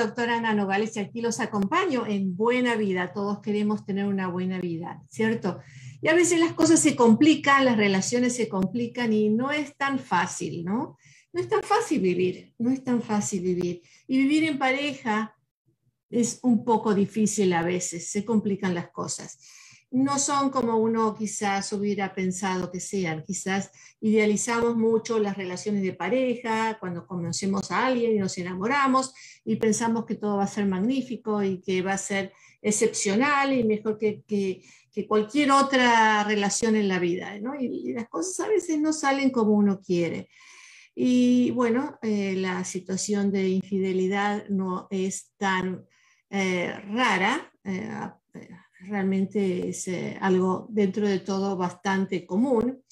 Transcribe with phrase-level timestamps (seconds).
[0.00, 3.12] doctora Ana Nogales y aquí los acompaño en Buena Vida.
[3.12, 5.60] Todos queremos tener una buena vida, ¿cierto?
[6.02, 9.98] Y a veces las cosas se complican, las relaciones se complican y no es tan
[9.98, 10.96] fácil, ¿no?
[11.32, 13.82] No es tan fácil vivir, no es tan fácil vivir.
[14.08, 15.36] Y vivir en pareja
[16.10, 19.38] es un poco difícil a veces, se complican las cosas
[19.90, 23.24] no son como uno quizás hubiera pensado que sean.
[23.24, 23.70] Quizás
[24.00, 29.12] idealizamos mucho las relaciones de pareja cuando conocemos a alguien y nos enamoramos
[29.44, 33.64] y pensamos que todo va a ser magnífico y que va a ser excepcional y
[33.64, 34.62] mejor que,
[35.08, 37.36] cualquier otra relación en la vida.
[37.58, 40.28] Y, las cosas a veces no salen como uno quiere.
[40.94, 45.86] Y bueno, eh, la situación de infidelidad no es tan
[46.28, 47.50] eh, rara.
[47.64, 47.90] Eh,
[48.80, 52.82] realmente es eh, algo dentro de todo bastante común,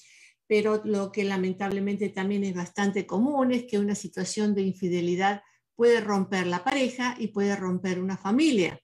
[0.47, 5.41] pero lo que lamentablemente también es bastante común es que una situación de infidelidad
[5.75, 8.79] puede romper la pareja y puede romper una familia.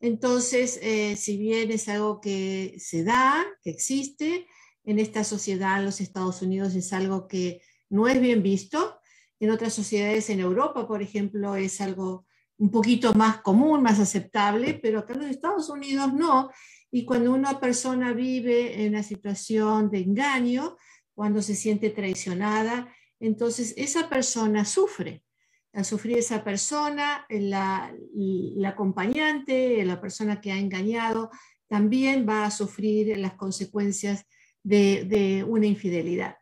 [0.00, 4.46] Entonces, eh, si bien es algo que se da, que existe,
[4.84, 8.98] en esta sociedad, en los Estados Unidos, es algo que no es bien visto.
[9.38, 12.26] En otras sociedades, en Europa, por ejemplo, es algo
[12.58, 16.50] un poquito más común, más aceptable, pero acá en los Estados Unidos no.
[16.90, 20.76] Y cuando una persona vive en una situación de engaño,
[21.14, 25.24] cuando se siente traicionada, entonces esa persona sufre.
[25.72, 31.30] Al sufrir esa persona, la, la acompañante, la persona que ha engañado,
[31.66, 34.26] también va a sufrir las consecuencias
[34.62, 36.36] de una infidelidad.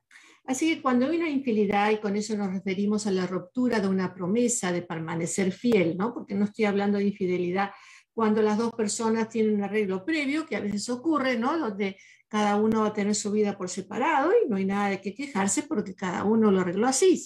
[0.50, 3.86] Así que cuando hay una infidelidad, y con eso nos referimos a la ruptura de
[3.86, 6.12] una promesa de permanecer fiel, ¿no?
[6.12, 7.70] porque no estoy hablando de infidelidad
[8.12, 11.56] cuando las dos personas tienen un arreglo previo, que a veces ocurre, ¿no?
[11.56, 15.00] donde cada uno va a tener su vida por separado y no hay nada de
[15.00, 17.24] qué quejarse porque cada uno lo arregló así.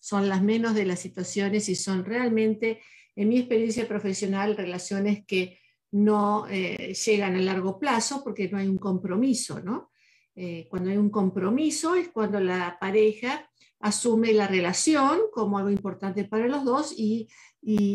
[0.00, 2.80] Son las menos de las situaciones y son realmente,
[3.16, 5.58] en mi experiencia profesional, relaciones que
[5.90, 9.90] no eh, llegan a largo plazo porque no hay un compromiso, ¿no?
[10.38, 16.24] Eh, cuando hay un compromiso es cuando la pareja asume la relación como algo importante
[16.24, 17.28] para los dos y,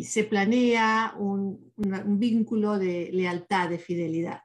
[0.03, 4.41] se planea un, vínculo de lealtad, de fidelidad.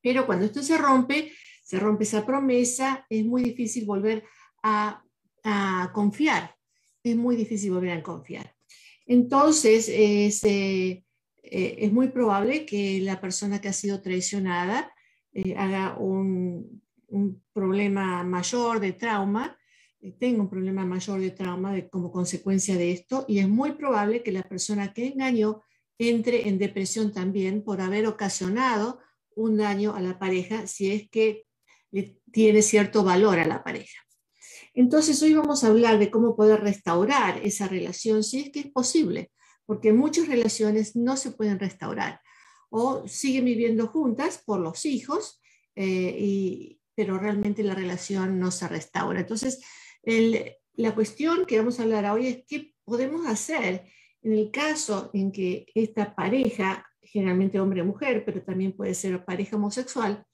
[0.00, 4.24] Pero cuando esto se rompe, se rompe esa promesa, es muy difícil volver
[4.62, 5.04] a,
[5.92, 6.56] confiar.
[7.04, 8.54] Es muy difícil volver a confiar.
[9.04, 11.04] Entonces, es, eh,
[11.42, 14.94] eh, es muy probable que la persona que ha sido traicionada
[15.56, 16.81] haga un,
[17.12, 19.56] un problema mayor de trauma,
[20.00, 24.22] eh, tengo un problema mayor de trauma como consecuencia de esto y es muy probable
[24.22, 25.62] que la persona que engañó
[25.98, 28.98] entre en depresión también por haber ocasionado
[29.36, 31.44] un daño a la pareja si es que
[32.32, 34.00] tiene cierto valor a la pareja.
[34.74, 38.70] Entonces hoy vamos a hablar de cómo poder restaurar esa relación si es que es
[38.70, 39.30] posible,
[39.66, 42.20] porque muchas relaciones no se pueden restaurar
[42.70, 45.42] o siguen viviendo juntas por los hijos
[45.76, 49.20] eh, y, pero realmente la relación no se restaura.
[49.20, 49.60] Entonces,
[50.74, 53.84] la cuestión que vamos a hablar hoy es qué podemos hacer
[54.22, 60.24] en el caso en que esta pareja, generalmente hombre-mujer, pero también puede ser pareja homosexual,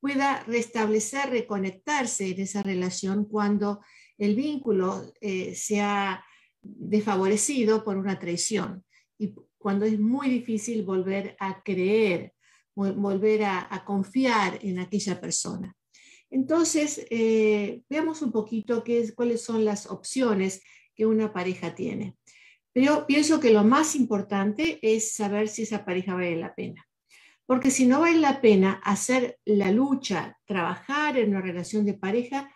[0.00, 3.80] pueda restablecer, reconectarse en esa relación cuando
[4.18, 6.24] el vínculo eh, se ha
[6.60, 8.84] desfavorecido por una traición
[9.18, 12.34] y cuando es muy difícil volver a creer,
[12.74, 15.76] volver a confiar en aquella persona.
[16.32, 20.62] Entonces, eh, veamos un poquito qué cuáles son las opciones
[20.94, 22.16] que una pareja tiene.
[22.72, 26.88] Pero pienso que lo más importante es saber si esa pareja vale la pena.
[27.44, 32.50] Porque si no vale la pena hacer la lucha, trabajar en una relación de pareja,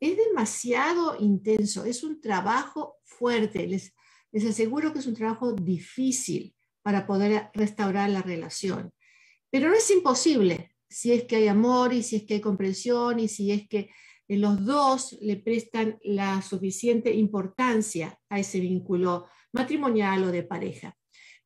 [0.00, 3.66] es demasiado intenso, es un trabajo fuerte.
[3.66, 3.92] Les,
[4.30, 8.92] les aseguro que es un trabajo difícil para poder restaurar la relación.
[9.50, 13.20] Pero no es imposible, si es que hay amor y si es que hay comprensión
[13.20, 13.90] y si es que
[14.28, 20.96] eh, los dos le prestan la suficiente importancia a ese vínculo matrimonial o de pareja.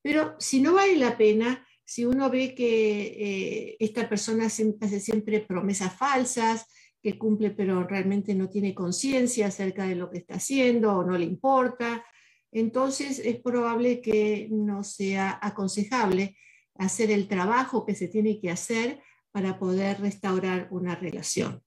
[0.03, 5.41] Pero si no vale la pena, si uno ve que eh, esta persona hace siempre
[5.41, 6.67] promesas falsas,
[7.03, 11.17] que cumple pero realmente no tiene conciencia acerca de lo que está haciendo o no
[11.17, 12.05] le importa,
[12.53, 16.37] entonces es probable que no sea aconsejable
[16.77, 19.01] hacer el trabajo que se tiene que hacer
[19.33, 21.63] para poder restaurar una relación.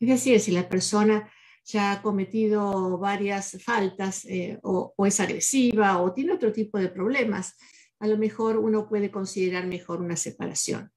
[0.00, 1.30] Es decir, si la persona
[1.64, 7.56] ya ha cometido varias faltas eh, o, es agresiva o tiene otro tipo de problemas,
[7.98, 10.90] a lo mejor uno puede considerar mejor una separación.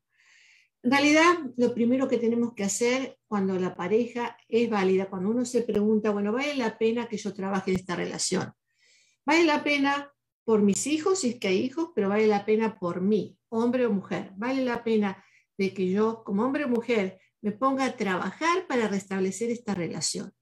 [0.82, 5.46] En realidad, lo primero que tenemos que hacer cuando la pareja es válida, cuando uno
[5.46, 8.52] se pregunta, bueno, ¿vale la pena que yo trabaje en esta relación?
[9.26, 10.14] ¿Vale la pena
[10.46, 13.86] por mis hijos, si es que hay hijos, pero vale la pena por mí, hombre
[13.86, 14.32] o mujer.
[14.36, 15.24] Vale la pena
[15.72, 20.34] que yo, como hombre o mujer, me ponga a trabajar para restablecer esta relación.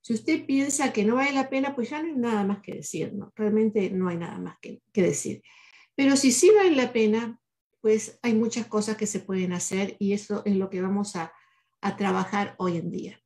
[0.00, 2.74] Si usted piensa que no vale la pena, pues ya no hay nada más que
[2.74, 3.32] decir, ¿no?
[3.36, 5.42] Realmente no hay nada más que, decir.
[5.94, 7.38] Pero si sí vale la pena,
[7.80, 11.32] pues hay muchas cosas que se pueden hacer y eso es lo que vamos a,
[11.82, 13.22] a trabajar hoy en día.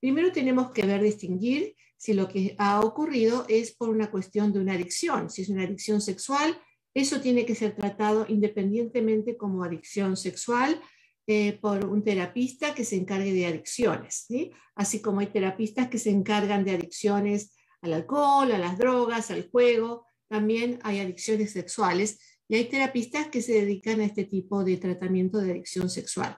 [0.00, 4.60] Primero tenemos que ver, distinguir si lo que ha ocurrido es por una cuestión de
[4.60, 5.30] una adicción.
[5.30, 6.58] Si es una adicción sexual,
[6.94, 10.80] eso tiene que ser tratado independientemente como adicción sexual
[11.26, 14.26] eh, por un terapista que se encargue de adicciones,
[14.74, 19.48] así como hay terapistas que se encargan de adicciones al alcohol, a las drogas, al
[19.48, 24.76] juego, también hay adicciones sexuales y hay terapistas que se dedican a este tipo de
[24.76, 26.36] tratamiento de adicción sexual.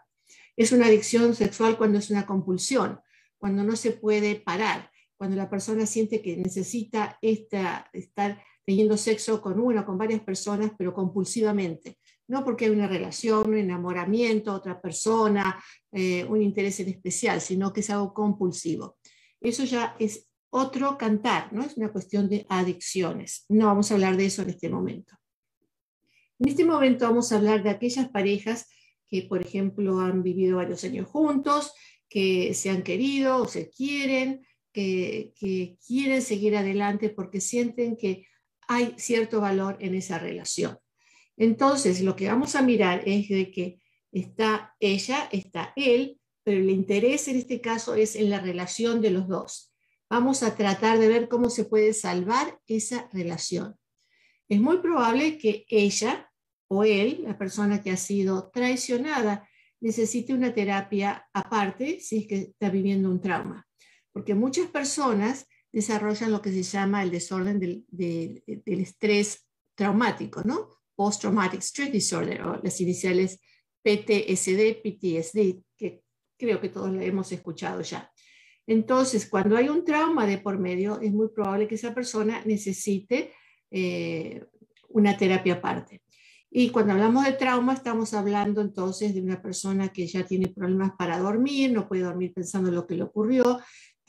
[0.57, 3.01] Es una adicción sexual cuando es una compulsión,
[3.39, 9.61] cuando no se puede parar, cuando la persona siente que necesita estar teniendo sexo con
[9.61, 11.99] una o con varias personas, pero compulsivamente.
[12.29, 17.73] No porque hay una relación, un enamoramiento, otra persona, eh, un interés en especial, sino
[17.73, 18.97] que es algo compulsivo.
[19.41, 21.62] Eso ya es otro cantar, ¿no?
[21.64, 23.44] Es una cuestión de adicciones.
[23.49, 25.17] No vamos a hablar de eso en este momento.
[26.38, 28.69] En este momento vamos a hablar de aquellas parejas
[29.08, 31.73] que, por ejemplo, han vivido varios años juntos,
[32.08, 35.32] que se han querido o se quieren, que,
[35.87, 38.26] quieren seguir adelante porque sienten que
[38.75, 40.79] hay cierto valor en esa relación.
[41.37, 43.81] Entonces, lo que vamos a mirar es de que
[44.13, 49.11] está ella, está él, pero el interés en este caso es en la relación de
[49.11, 49.73] los dos.
[50.11, 53.77] Vamos a tratar de ver cómo se puede salvar esa relación.
[54.49, 56.31] Es muy probable que ella
[56.69, 59.49] o él, la persona que ha sido traicionada,
[59.81, 63.67] necesite una terapia aparte si es que está viviendo un trauma.
[64.13, 70.69] Porque muchas personas desarrollan lo que se llama el desorden del, estrés traumático, ¿no?
[70.95, 73.41] Post-Traumatic Stress Disorder, o las iniciales
[73.83, 76.03] PTSD, PTSD, que
[76.39, 78.13] creo que todos lo hemos escuchado ya.
[78.67, 83.33] Entonces, cuando hay un trauma de por medio, es muy probable que esa persona necesite
[83.71, 84.45] eh,
[84.89, 86.03] una terapia aparte.
[86.55, 90.93] Y cuando hablamos de trauma, estamos hablando entonces de una persona que ya tiene problemas
[90.99, 93.59] para dormir, no puede dormir pensando en lo que le ocurrió,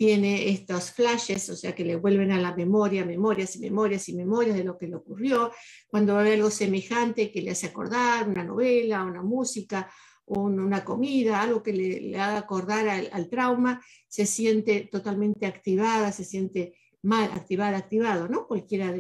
[0.06, 4.14] tiene estos flashes, o sea, que le vuelven a la memoria, memorias y memorias y
[4.14, 5.50] memorias de lo que le ocurrió,
[5.88, 9.90] cuando ve algo semejante que le hace acordar, una novela, una música,
[10.26, 16.76] una comida, algo que le, haga acordar al, trauma, se siente totalmente activada, se siente
[17.02, 18.46] mal, activada, activado, ¿no?
[18.46, 18.94] Cualquiera,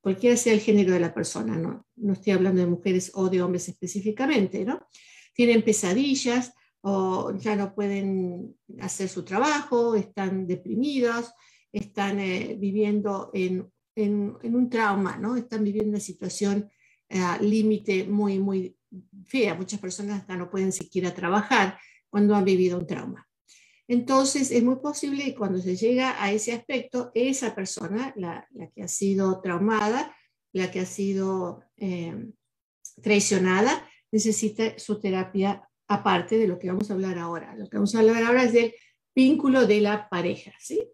[0.00, 1.84] cualquiera sea el género de la persona, ¿no?
[1.96, 4.80] No estoy hablando de mujeres o de hombres específicamente, ¿no?
[5.34, 11.32] Tienen pesadillas o ya no pueden hacer su trabajo, están deprimidos,
[11.72, 15.36] están eh, viviendo en, en, un trauma, ¿no?
[15.36, 16.70] Están viviendo una situación
[17.08, 18.76] eh, límite muy, muy
[19.26, 19.54] fea.
[19.54, 21.78] Muchas personas hasta no pueden siquiera trabajar
[22.08, 23.28] cuando han vivido un trauma.
[23.88, 28.82] Entonces, es muy posible que cuando se llega a ese aspecto, esa persona, la, que
[28.82, 30.14] ha sido traumada,
[30.52, 32.30] la que ha sido eh,
[33.02, 37.54] traicionada, necesita su terapia aparte de lo que vamos a hablar ahora.
[37.56, 38.74] Lo que vamos a hablar ahora es del
[39.14, 40.52] vínculo de la pareja.
[40.60, 40.88] ¿sí?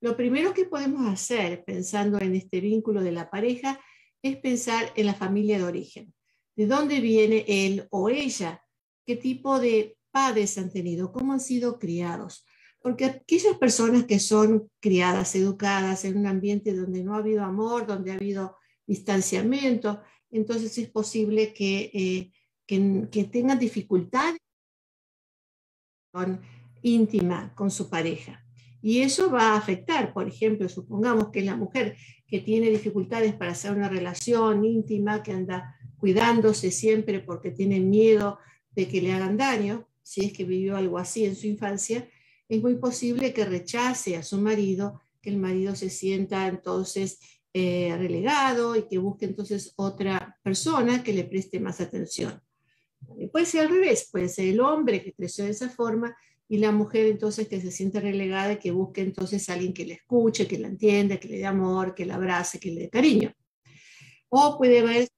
[0.00, 3.80] Lo primero que podemos hacer pensando en este vínculo de la pareja
[4.22, 6.14] es pensar en la familia de origen.
[6.54, 8.62] ¿De dónde viene él o ella?
[9.04, 12.44] ¿Qué tipo de padres han tenido, cómo han sido criados.
[12.80, 17.86] Porque aquellas personas que son criadas, educadas en un ambiente donde no ha habido amor,
[17.86, 18.56] donde ha habido
[18.86, 22.32] distanciamiento, entonces es posible que, eh,
[22.68, 24.38] que, tengan dificultades
[26.82, 28.44] íntima con su pareja.
[28.80, 31.96] Y eso va a afectar, por ejemplo, supongamos que la mujer
[32.26, 38.38] que tiene dificultades para hacer una relación íntima, que anda cuidándose siempre porque tiene miedo
[38.70, 42.08] de que le hagan daño, si es que vivió algo así en su infancia,
[42.48, 47.18] es muy posible que rechace a su marido, que el marido se sienta entonces
[47.52, 52.40] eh, relegado y que busque entonces otra persona que le preste más atención.
[53.32, 56.16] Puede ser al revés, puede ser el hombre que creció de esa forma
[56.48, 59.84] y la mujer entonces que se siente relegada y que busque entonces a alguien que
[59.84, 62.90] le escuche, que la entienda, que le dé amor, que la abrace, que le dé
[62.90, 63.32] cariño.
[64.30, 65.08] O puede haber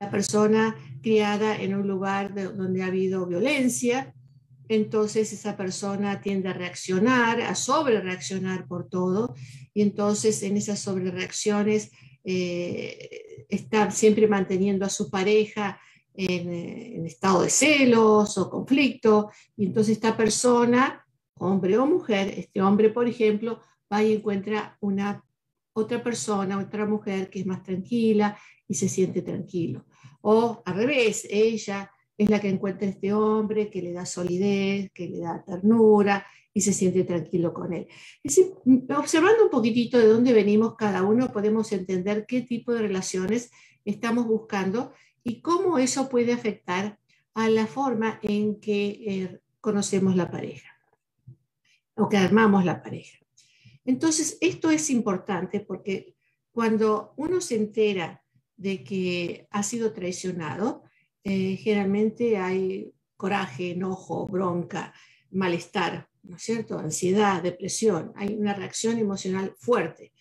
[0.00, 4.14] la persona criada en un lugar donde ha habido violencia,
[4.68, 9.34] entonces esa persona tiende a reaccionar, a sobre reaccionar por todo,
[9.72, 11.90] y entonces en esas sobre reacciones
[12.24, 15.80] eh, está siempre manteniendo a su pareja
[16.16, 21.04] en, en, estado de celos o conflicto, y entonces esta persona,
[21.38, 23.60] hombre o mujer, este hombre por ejemplo,
[23.92, 25.24] va y encuentra una
[25.72, 29.84] otra persona, otra mujer que es más tranquila y se siente tranquilo.
[30.22, 35.08] O al revés, ella es la que encuentra este hombre que le da solidez, que
[35.08, 37.86] le da ternura y se siente tranquilo con él.
[38.96, 43.50] observando un poquitito de dónde venimos cada uno, podemos entender qué tipo de relaciones
[43.84, 44.92] estamos buscando
[45.26, 47.00] y cómo eso puede afectar
[47.34, 50.70] a la forma en que eh, conocemos la pareja
[51.96, 53.18] o que armamos la pareja.
[53.84, 56.14] Entonces, esto es importante porque
[56.52, 58.22] cuando uno se entera
[58.56, 60.84] de que ha sido traicionado,
[61.24, 64.94] eh, generalmente hay coraje, enojo, bronca,
[65.32, 66.78] malestar, ¿no es cierto?
[66.78, 70.12] Ansiedad, depresión, hay una reacción emocional fuerte.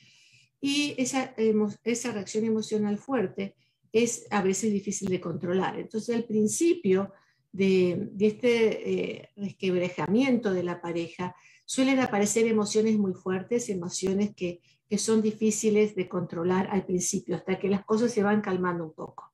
[0.59, 1.35] Y esa,
[1.83, 3.55] esa reacción emocional fuerte
[3.95, 5.79] es a veces difícil de controlar.
[5.79, 7.13] Entonces, al principio
[7.53, 11.33] de, este eh, de la pareja,
[11.63, 14.59] suelen aparecer emociones muy fuertes, emociones que,
[14.89, 18.93] que son difíciles de controlar al principio, hasta que las cosas se van calmando un
[18.93, 19.31] poco.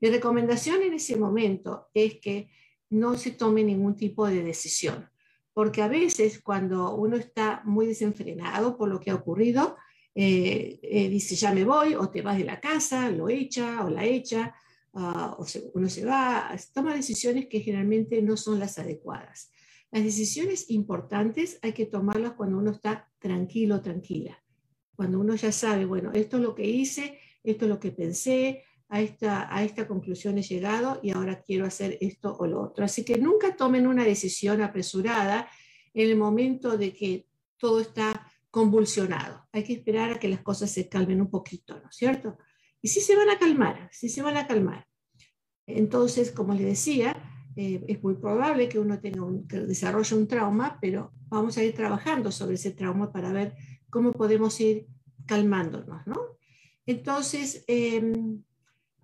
[0.00, 2.50] Mi recomendación en ese momento es que
[2.90, 5.08] no se tome ningún tipo de decisión,
[5.54, 9.76] porque a veces cuando uno está muy desenfrenado por lo que ha ocurrido,
[10.14, 13.90] eh, eh, dice ya me voy o te vas de la casa, lo echa o
[13.90, 14.54] la echa,
[14.92, 19.50] uh, o uno se va, toma decisiones que generalmente no son las adecuadas.
[19.90, 24.42] Las decisiones importantes hay que tomarlas cuando uno está tranquilo, tranquila.
[24.94, 28.64] Cuando uno ya sabe, bueno, esto es lo que hice, esto es lo que pensé,
[28.92, 32.84] a esta, a esta conclusión he llegado y ahora quiero hacer esto o lo otro.
[32.84, 35.48] Así que nunca tomen una decisión apresurada
[35.94, 37.26] en el momento de que
[37.56, 39.48] todo está convulsionado.
[39.50, 42.36] Hay que esperar a que las cosas se calmen un poquito, ¿no es cierto?
[42.82, 44.86] Y sí se van a calmar, sí se van a calmar.
[45.66, 47.16] Entonces, como le decía,
[47.56, 51.64] eh, es muy probable que uno tenga un, que desarrolle un trauma, pero vamos a
[51.64, 53.54] ir trabajando sobre ese trauma para ver
[53.88, 54.86] cómo podemos ir
[55.26, 56.36] calmándonos, ¿no?
[56.84, 58.42] Entonces, em,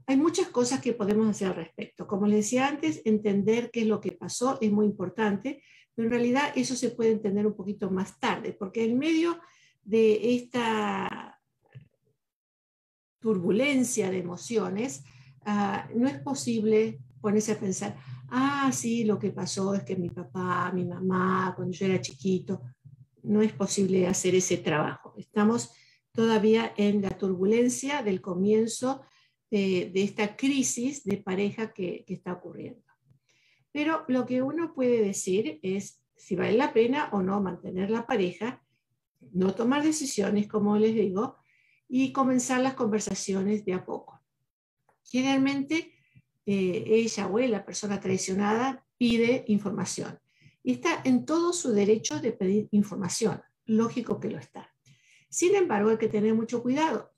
[0.07, 2.07] hay muchas cosas que podemos hacer al respecto.
[2.07, 5.62] Como les decía antes, entender qué es lo que pasó es muy importante,
[5.99, 9.40] pero en realidad eso se puede entender un poquito más tarde, porque en medio
[9.83, 11.40] de esta
[13.19, 15.02] turbulencia de emociones,
[15.45, 17.97] ah, no es posible ponerse a pensar,
[18.28, 22.62] ah, sí, lo que pasó es que mi papá, mi mamá, cuando yo era chiquito,
[23.25, 25.14] no es posible hacer ese trabajo.
[25.17, 25.73] Estamos
[26.12, 29.02] todavía en la turbulencia del comienzo
[29.50, 32.88] de, esta crisis de pareja que, está ocurriendo.
[33.73, 38.07] Pero lo que uno puede decir es si vale la pena o no mantener la
[38.07, 38.63] pareja,
[39.33, 41.37] no tomar decisiones, como les digo,
[41.89, 44.21] y comenzar las conversaciones de a poco.
[45.05, 45.93] Generalmente,
[46.45, 50.19] eh, ella o la persona traicionada, pide información
[50.63, 53.41] y está en todo su derecho de pedir información.
[53.65, 54.75] Lógico que lo está.
[55.31, 57.13] Sin embargo, hay que tener mucho cuidado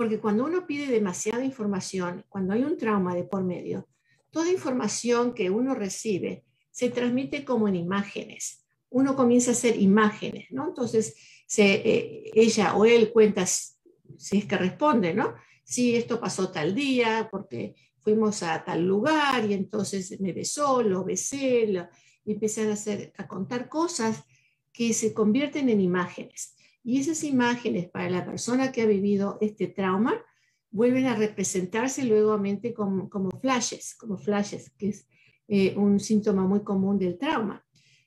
[0.00, 3.86] porque cuando uno pide demasiada información, cuando hay un trauma de por medio,
[4.30, 8.64] toda información que uno recibe se transmite como en imágenes.
[8.88, 10.68] Uno comienza a hacer imágenes, ¿no?
[10.68, 11.14] Entonces,
[11.56, 15.34] eh, ella o él cuenta si es que responde, ¿no?
[15.64, 21.04] Si esto pasó tal día, porque fuimos a tal lugar y entonces me besó, lo
[21.04, 21.88] besé,
[22.24, 24.24] y empecé a, hacer, a contar cosas
[24.72, 26.56] que se convierten en imágenes.
[26.82, 30.24] Y esas imágenes para la persona que ha vivido este trauma
[30.70, 32.40] vuelven a representarse luego
[32.74, 35.08] como, como flashes, como flashes, que es
[35.48, 37.64] eh, un síntoma muy común del trauma.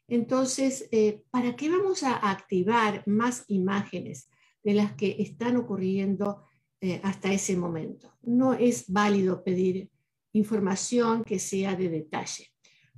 [0.08, 4.30] Entonces, eh, ¿para qué vamos a activar más imágenes
[4.64, 6.44] de las que están ocurriendo
[6.82, 8.16] eh, hasta ese momento?
[8.22, 9.90] No es válido pedir
[10.34, 12.50] información que sea de detalle.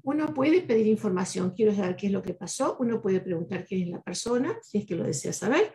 [0.03, 3.83] Uno puede pedir información, quiero saber qué es lo que pasó, uno puede preguntar quién
[3.83, 5.73] es la persona, si es que lo desea saber,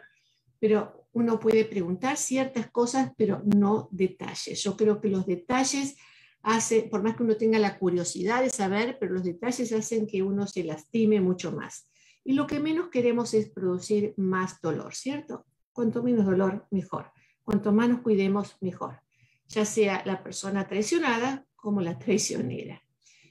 [0.61, 4.63] pero uno puede preguntar ciertas cosas, pero no detalles.
[4.63, 5.97] Yo creo que los detalles
[6.43, 10.23] hacen, por más que uno tenga la curiosidad de saber, pero los detalles hacen que
[10.23, 11.91] uno se lastime mucho más.
[12.25, 15.47] Y lo que menos queremos es producir más dolor, ¿cierto?
[15.73, 17.11] Cuanto menos dolor, mejor.
[17.43, 19.01] Cuanto más nos cuidemos, mejor.
[19.49, 22.83] Ya sea la persona traicionada como la traicionera.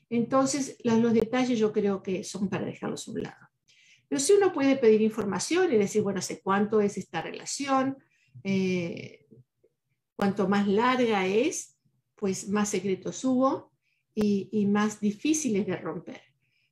[0.09, 3.48] Entonces, los, detalles yo creo que son para dejarlos a un lado.
[4.09, 7.95] Pero si uno puede pedir información y decir, bueno, ¿hace cuánto es esta relación?
[8.43, 9.27] Eh,
[10.15, 11.77] cuanto más larga es,
[12.15, 13.71] pues más secretos hubo
[14.15, 16.21] y, más difíciles de romper.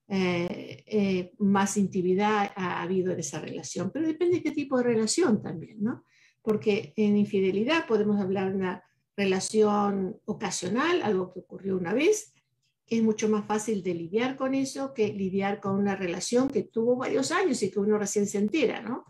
[0.10, 4.84] Eh, eh, más intimidad ha habido en esa relación, pero depende de qué tipo de
[4.84, 6.04] relación también, ¿no?
[6.42, 8.84] Porque en infidelidad podemos hablar de una
[9.16, 12.34] relación ocasional, algo que ocurrió una vez,
[12.90, 16.96] es mucho más fácil de lidiar con eso que lidiar con una relación que tuvo
[16.96, 19.04] varios años y que uno recién se entera, ¿no?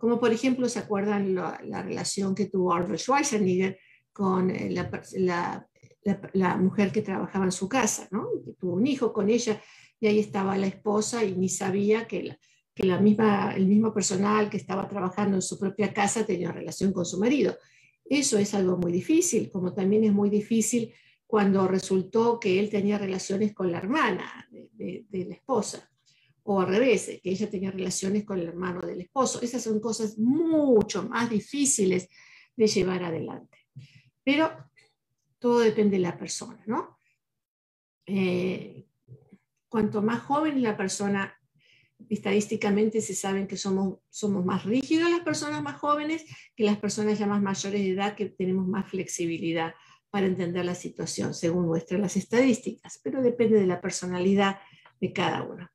[0.00, 3.78] como por ejemplo, ¿se acuerdan la, la relación que tuvo Arnold Schwarzenegger
[4.12, 5.68] con eh, la, la,
[6.32, 8.26] la, mujer que trabajaba en su casa, ¿no?
[8.58, 9.60] tuvo un hijo con ella
[10.00, 12.38] y ahí estaba la esposa y ni sabía que,
[12.74, 16.94] que la misma, el mismo personal que estaba trabajando en su propia casa tenía relación
[16.94, 17.54] con su marido.
[18.02, 20.94] Eso es algo muy difícil, como también es muy difícil
[21.30, 25.88] cuando resultó que él tenía relaciones con la hermana de, de, la esposa,
[26.42, 29.40] o al revés, que ella tenía relaciones con el hermano del esposo.
[29.40, 32.08] Esas son cosas mucho más difíciles
[32.56, 33.58] de llevar adelante.
[34.24, 34.50] Pero
[35.38, 36.98] todo depende de la persona, ¿no?
[38.06, 38.88] Eh,
[39.68, 41.32] cuanto más joven la persona,
[42.08, 46.24] estadísticamente se saben que somos, somos más rígidos las personas más jóvenes
[46.56, 49.74] que las personas ya más mayores de edad que tenemos más flexibilidad
[50.10, 54.58] para entender la situación, según muestran las estadísticas, pero depende de la personalidad
[55.00, 55.70] de cada uno.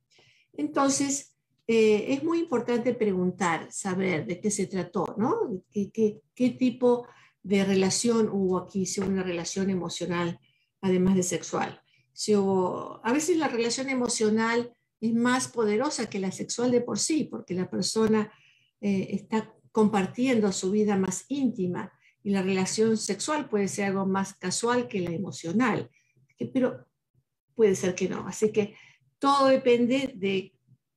[0.53, 1.35] Entonces,
[1.67, 5.63] eh, es muy importante preguntar, saber de qué se trató, ¿no?
[5.71, 6.21] ¿Qué,
[6.59, 7.07] tipo
[7.41, 10.39] de relación hubo aquí, si hubo una relación emocional,
[10.81, 11.81] además de sexual?
[12.13, 17.25] Si a veces la relación emocional es más poderosa que la sexual de por sí,
[17.25, 18.31] porque la persona
[18.79, 21.91] eh, está compartiendo su vida más íntima
[22.25, 25.91] y la relación sexual puede ser algo más casual que la emocional,
[26.51, 26.83] pero
[27.53, 28.27] puede ser que no.
[28.27, 28.73] Así que
[29.19, 30.51] todo depende de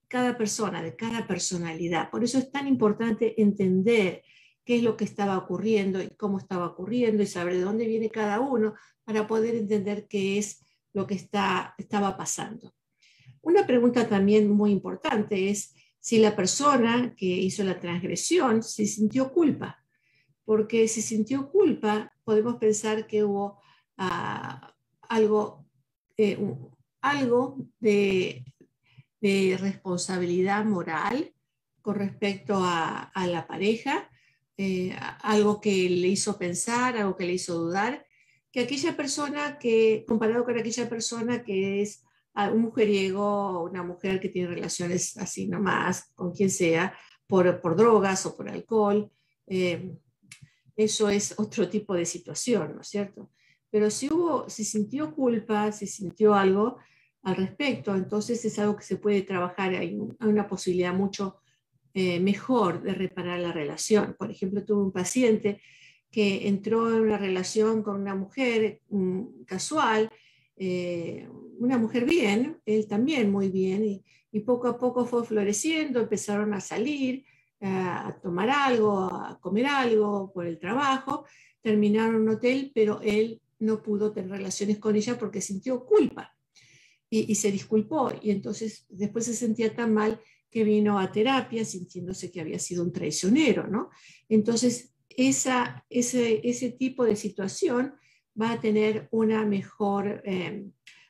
[0.08, 2.10] cada persona, de cada personalidad.
[2.10, 4.22] Por eso es tan importante entender
[4.64, 8.08] qué es lo que estaba ocurriendo y cómo estaba ocurriendo y saber de dónde viene
[8.08, 8.72] cada uno
[9.04, 12.72] para poder entender qué es lo que está, estaba pasando.
[13.42, 19.30] Una pregunta también muy importante es si la persona que hizo la transgresión se sintió
[19.30, 19.84] culpa,
[20.48, 23.60] porque si sintió culpa podemos pensar que hubo
[23.98, 25.66] ah, algo,
[26.16, 26.38] eh,
[27.02, 28.46] algo de,
[29.20, 31.34] responsabilidad moral
[31.82, 34.08] con respecto a, la pareja,
[34.56, 38.06] eh, algo que le hizo pensar, algo que le hizo dudar,
[38.50, 42.02] que aquella persona que, comparado con aquella persona que es
[42.34, 46.96] un mujeriego, una mujer que tiene relaciones así nomás, con quien sea,
[47.26, 49.12] por, por drogas o por alcohol,
[49.46, 49.98] eh,
[50.78, 53.30] eso es otro tipo de situación, ¿no es cierto?
[53.68, 56.78] Pero si hubo, si sintió culpa, si sintió algo
[57.22, 61.40] al respecto, entonces es algo que se puede trabajar, hay, una posibilidad mucho
[61.94, 64.14] eh, mejor de reparar la relación.
[64.16, 65.60] Por ejemplo, tuve un paciente
[66.12, 70.10] que entró en una relación con una mujer mm, casual,
[70.56, 74.04] eh, una mujer bien, él también muy bien, y,
[74.46, 77.24] poco a poco fue floreciendo, empezaron a salir,
[77.60, 81.24] a tomar algo, a comer algo por el trabajo,
[81.60, 86.34] terminaron un hotel, pero él no pudo tener relaciones con ella porque sintió culpa
[87.10, 92.30] y, se disculpó, y entonces después se sentía tan mal que vino a terapia sintiéndose
[92.30, 93.90] que había sido un traicionero, ¿no?
[94.28, 95.50] Entonces ese,
[95.88, 97.94] ese tipo de situación
[98.40, 100.64] va a tener una mejor, eh,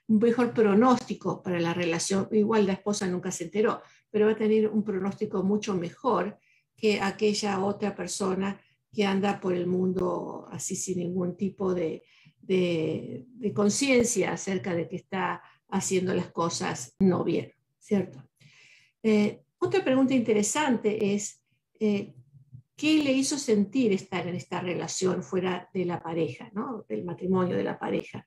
[0.06, 2.28] un mejor pronóstico para la relación.
[2.32, 6.38] Igual la esposa nunca se enteró, pero va a tener un pronóstico mucho mejor
[6.76, 8.60] que aquella otra persona
[8.92, 12.02] que anda por el mundo así sin ningún tipo de,
[12.40, 18.22] de, conciencia acerca de que está haciendo las cosas no bien, ¿cierto?
[19.02, 21.42] Eh, otra pregunta interesante es,
[21.80, 22.14] eh,
[22.78, 26.86] ¿Qué le hizo sentir estar en esta relación fuera de la pareja, ¿no?
[26.88, 28.24] del matrimonio de la pareja?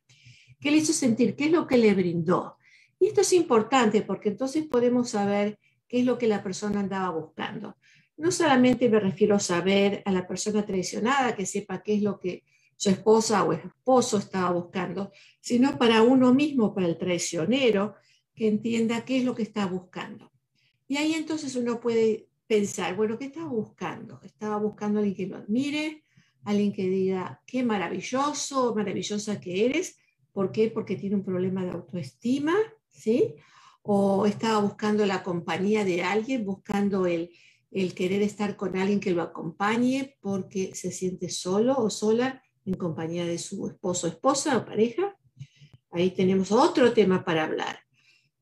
[0.59, 1.37] ¿Qué le hizo sentir?
[1.37, 2.57] ¿Qué es lo que le brindó?
[2.99, 5.57] Y esto es importante porque entonces podemos saber
[5.91, 7.75] qué es lo que la persona andaba buscando.
[8.15, 12.17] No solamente me refiero a saber a la persona traicionada que sepa qué es lo
[12.17, 12.45] que
[12.77, 17.95] su esposa o esposo estaba buscando, sino para uno mismo, para el traicionero,
[18.33, 20.31] que entienda qué es lo que está buscando.
[20.87, 24.21] Y ahí entonces uno puede pensar, bueno, ¿qué estaba buscando?
[24.23, 26.05] Estaba buscando a alguien que lo admire,
[26.45, 29.97] alguien que diga, qué maravilloso, maravillosa que eres.
[30.31, 30.69] ¿Por qué?
[30.69, 32.55] Porque tiene un problema de autoestima,
[32.89, 33.35] ¿sí?
[33.83, 37.31] O estaba buscando la compañía de alguien, buscando el,
[37.71, 42.75] el querer estar con alguien que lo acompañe porque se siente solo o sola en
[42.75, 45.17] compañía de su esposo, esposa o pareja.
[45.91, 47.79] Ahí tenemos otro tema para hablar.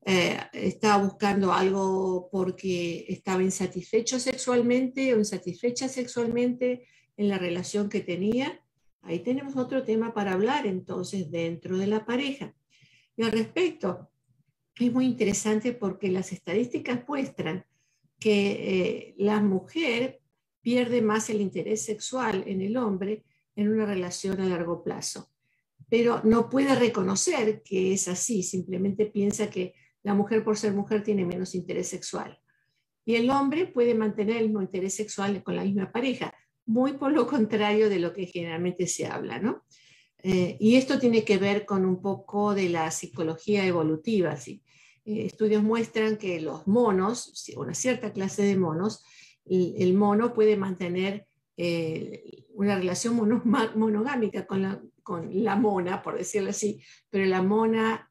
[0.04, 8.00] Eh, estaba buscando algo porque estaba insatisfecho sexualmente o insatisfecha sexualmente en la relación que
[8.00, 8.60] tenía.
[9.02, 12.54] Ahí tenemos otro tema para hablar entonces dentro de la pareja.
[13.16, 14.09] Y al respecto,
[14.86, 17.64] es muy interesante porque las estadísticas muestran
[18.18, 20.20] que eh, la mujer
[20.60, 23.24] pierde más el interés sexual en el hombre
[23.56, 25.30] en una relación a largo plazo,
[25.88, 31.02] pero no puede reconocer que es así, simplemente piensa que la mujer por ser mujer
[31.02, 32.38] tiene menos interés sexual.
[33.04, 36.34] y el hombre puede mantener el mismo interés sexual con la misma pareja,
[36.66, 39.64] muy por lo contrario de lo que generalmente se habla, ¿no?
[40.22, 44.36] Eh, y esto tiene que ver con un poco de la psicología evolutiva.
[44.36, 44.62] ¿sí?
[45.10, 49.04] Eh, estudios muestran que los monos, una cierta clase de monos,
[49.44, 53.16] el, mono puede mantener eh, una relación
[53.74, 54.62] monogámica con
[55.32, 58.08] la, mona, por decirlo así, pero la mona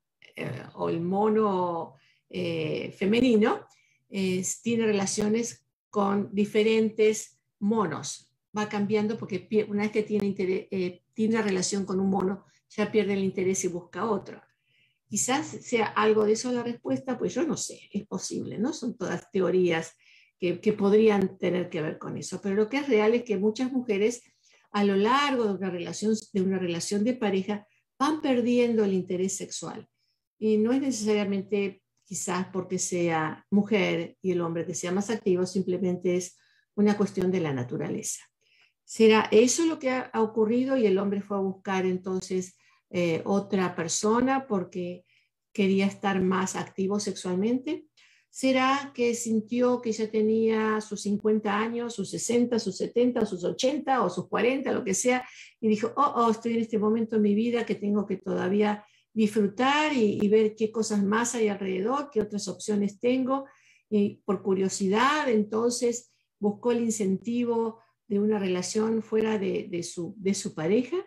[0.75, 1.95] o el mono
[2.29, 3.65] femenino
[4.09, 8.33] tiene relaciones con diferentes monos.
[8.57, 13.23] Va cambiando porque una vez que tiene interés, relación con un mono, ya pierde el
[13.23, 14.41] interés y busca otro.
[15.09, 18.73] Quizás sea algo de eso la respuesta, pues yo no sé, es posible, ¿no?
[18.73, 19.95] Son todas teorías
[20.37, 23.71] que, podrían tener que ver con eso, pero lo que es real es que muchas
[23.71, 24.21] mujeres
[24.71, 27.67] a lo largo de una relación de, una relación de pareja
[27.97, 29.87] van perdiendo el interés sexual.
[30.37, 35.45] Y no es necesariamente quizás porque sea mujer y el hombre que sea más activo,
[35.45, 36.37] simplemente es
[36.75, 38.21] una cuestión de la naturaleza.
[38.85, 42.55] ¿Será eso lo que ha, ocurrido y el hombre fue a buscar entonces
[42.89, 45.05] eh, otra persona porque
[45.53, 47.85] quería estar más activo sexualmente?
[48.31, 54.03] ¿Será que sintió que ya tenía sus 50 años, sus 60, sus 70, sus 80
[54.03, 55.27] o sus 40, lo que sea,
[55.59, 58.85] y dijo, oh, oh, estoy en este momento en mi vida que tengo que todavía
[59.13, 63.45] disfrutar y, ver qué cosas más hay alrededor, qué otras opciones tengo?
[63.89, 70.53] Y por curiosidad, entonces buscó el incentivo de una relación fuera de, su, de su,
[70.53, 70.97] pareja?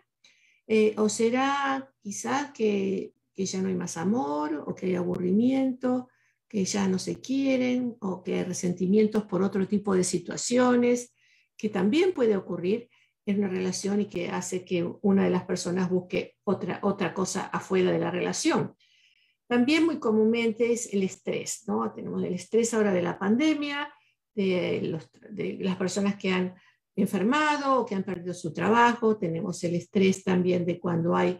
[0.75, 6.09] Eh, ¿O será quizás que, ya no hay más amor o que hay aburrimiento,
[6.49, 11.13] que ya no se quieren o que hay resentimientos por otro tipo de situaciones,
[11.55, 12.89] que también puede ocurrir
[13.27, 17.45] en una relación y que hace que una de las personas busque otra, otra cosa
[17.53, 18.75] afuera de la relación?
[19.45, 21.93] También muy comúnmente es el estrés, ¿no?
[21.93, 23.93] Tenemos el estrés ahora de la pandemia,
[24.33, 24.99] de
[25.59, 26.55] las personas que han
[26.95, 31.39] enfermado o que han perdido su trabajo, tenemos el estrés también de cuando hay,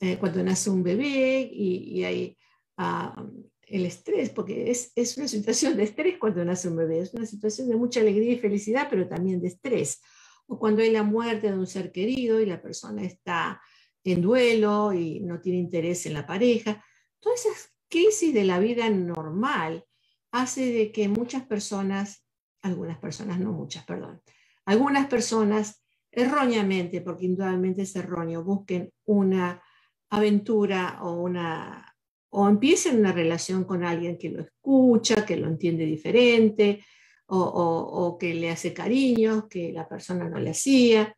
[0.00, 2.36] eh, cuando nace un bebé y, hay
[2.76, 3.24] ah,
[3.66, 7.26] el estrés, porque es, es, una situación de estrés cuando nace un bebé, es una
[7.26, 10.00] situación de mucha alegría y felicidad, pero también de estrés.
[10.46, 13.60] O cuando hay la muerte de un ser querido y la persona está
[14.04, 16.84] en duelo y no tiene interés en la pareja.
[17.18, 19.84] Todas esas crisis de la vida normal
[20.30, 22.26] hace de que muchas personas,
[22.60, 24.20] algunas personas, no muchas, perdón,
[24.66, 29.62] algunas personas erróneamente, porque indudablemente es erróneo, busquen una
[30.10, 31.94] aventura o una
[32.36, 36.84] o empiecen una relación con alguien que lo escucha, que lo entiende diferente,
[37.26, 41.16] o, que le hace cariños, que la persona no le hacía,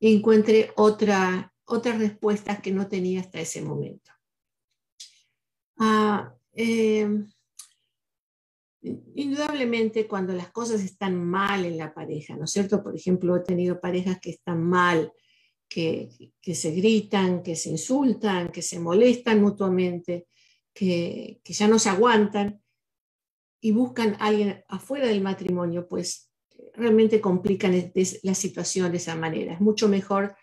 [0.00, 4.10] y encuentre otra, otras respuestas que no tenía hasta ese momento.
[5.78, 7.08] Ah, eh,
[9.14, 12.82] indudablemente cuando las cosas están mal en la pareja, ¿no es cierto?
[12.82, 15.12] Por ejemplo, he tenido parejas que están mal,
[15.68, 16.10] que,
[16.54, 20.28] se gritan, que se insultan, que se molestan mutuamente,
[20.72, 22.62] que, ya no se aguantan
[23.60, 26.30] y buscan a alguien afuera del matrimonio, pues
[26.74, 29.54] realmente complican la situación de esa manera.
[29.54, 30.36] Es mucho mejor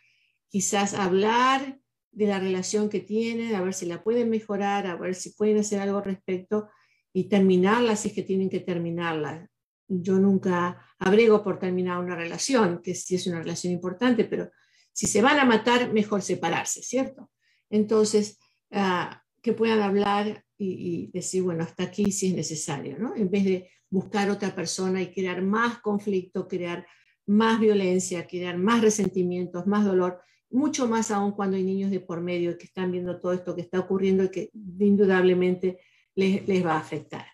[0.49, 1.79] quizás hablar
[2.11, 5.57] de la relación que tienen, a ver si la pueden mejorar, a ver si pueden
[5.57, 6.69] hacer algo al respecto
[7.13, 9.47] y terminarla si es que tienen que terminarla.
[9.87, 14.49] Yo nunca abrego por terminar una relación, que sí es una relación importante, pero
[14.91, 17.29] si se van a matar, mejor separarse, ¿cierto?
[17.69, 18.39] Entonces,
[18.71, 23.15] ah, que puedan hablar y, decir, bueno, hasta aquí si es necesario, ¿no?
[23.15, 26.87] En vez de buscar otra persona y crear más conflicto, crear
[27.25, 32.21] más violencia, crear más resentimientos, más dolor, mucho más aún cuando hay niños de por
[32.21, 34.49] medio que están viendo todo esto que está ocurriendo y que
[34.79, 35.79] indudablemente
[36.15, 37.27] les, va a afectar.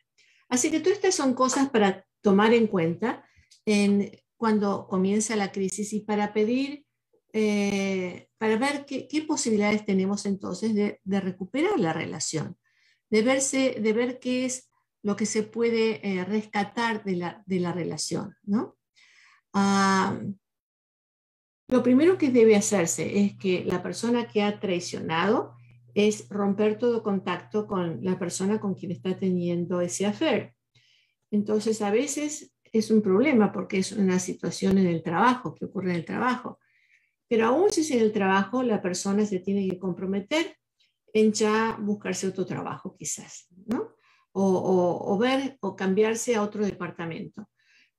[0.47, 3.25] Así que todas estas son cosas para tomar en cuenta
[3.65, 6.85] en, cuando comienza la crisis y para pedir,
[7.33, 12.57] eh, para ver qué, posibilidades tenemos entonces de, recuperar la relación,
[13.09, 14.69] de, verse, de ver qué es
[15.03, 18.35] lo que se puede eh, rescatar de la, de la relación.
[18.43, 18.77] ¿no?
[19.53, 20.19] Ah,
[21.69, 25.55] lo primero que debe hacerse es que la persona que ha traicionado
[25.93, 30.53] es romper todo contacto con la persona con quien está teniendo ese affair.
[31.31, 35.91] Entonces, a veces es un problema porque es una situación en el trabajo, que ocurre
[35.91, 36.59] en el trabajo.
[37.27, 40.57] Pero aún si es en el trabajo, la persona se tiene que comprometer
[41.13, 43.95] en ya buscarse otro trabajo, quizás, ¿no?
[44.31, 47.49] O, ver o cambiarse a otro departamento.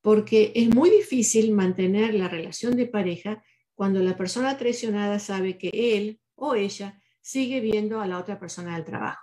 [0.00, 3.42] Porque es muy difícil mantener la relación de pareja
[3.74, 6.99] cuando la persona traicionada sabe que él o ella
[7.30, 9.22] sigue viendo a la otra persona del trabajo.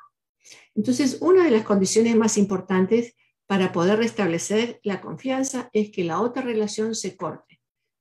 [0.75, 3.15] Entonces, una de las condiciones más importantes
[3.45, 7.59] para poder restablecer la confianza es que la otra relación se corte,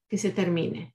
[0.09, 0.95] que se termine.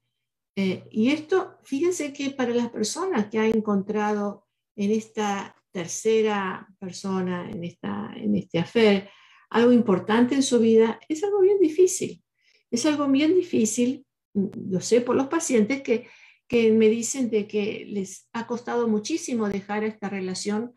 [0.56, 7.50] Eh, y esto, fíjense que para las personas que ha encontrado en esta tercera persona,
[7.50, 9.10] en, esta, en este afer,
[9.50, 12.24] algo importante en su vida, es algo bien difícil.
[12.70, 16.08] Es algo bien difícil, lo sé por los pacientes que,
[16.52, 20.76] que me dicen de que les ha costado muchísimo dejar esta relación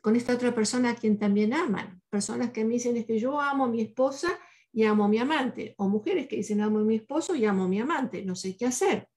[0.00, 2.00] con esta otra persona a quien también aman.
[2.08, 4.38] Personas que me dicen es que yo amo a mi esposa
[4.72, 5.74] y amo a mi amante.
[5.78, 8.24] O mujeres que dicen amo a mi esposo y amo a mi amante.
[8.24, 9.08] No sé qué hacer.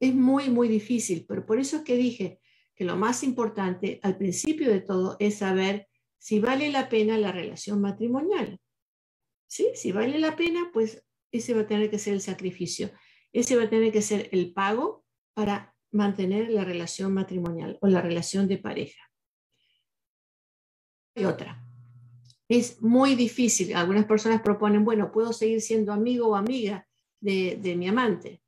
[0.00, 2.40] Es muy, muy difícil, pero por eso es que dije
[2.74, 7.32] que lo más importante al principio de todo es saber si vale la pena la
[7.32, 8.58] relación matrimonial.
[9.46, 9.72] ¿Sí?
[9.74, 12.92] Si vale la pena, pues ese va a tener que ser el sacrificio.
[13.30, 15.03] Ese va a tener que ser el pago
[15.34, 19.04] para mantener la relación matrimonial o la relación de pareja
[21.14, 21.62] y otra.
[22.48, 23.74] Es muy difícil.
[23.74, 26.86] Algunas personas proponen, bueno, puedo seguir siendo amigo o amiga
[27.20, 28.42] de, mi amante.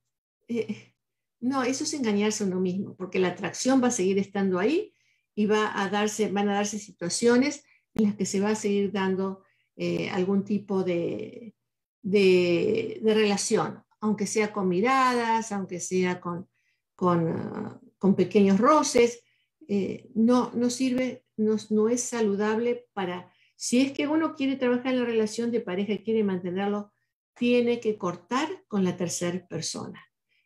[0.48, 0.94] Eh,
[1.40, 4.92] no, eso es engañarse a uno mismo, porque la atracción va a seguir estando ahí
[5.34, 8.92] y va a darse, van a darse situaciones en las que se va a seguir
[8.92, 9.42] dando
[9.76, 11.54] eh, algún tipo de,
[12.02, 16.48] de, relación, aunque sea con miradas, aunque sea con,
[16.96, 19.22] con, ah, con pequeños roces,
[19.68, 25.00] eh, no, no sirve no, es saludable para, si es que uno quiere trabajar en
[25.00, 26.92] la relación de pareja quiere mantenerlo,
[27.34, 30.02] tiene que cortar con la tercera persona.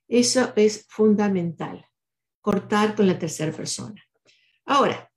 [0.08, 1.86] Eso es fundamental,
[2.40, 4.02] cortar con la tercera persona.
[4.64, 5.10] Ahora,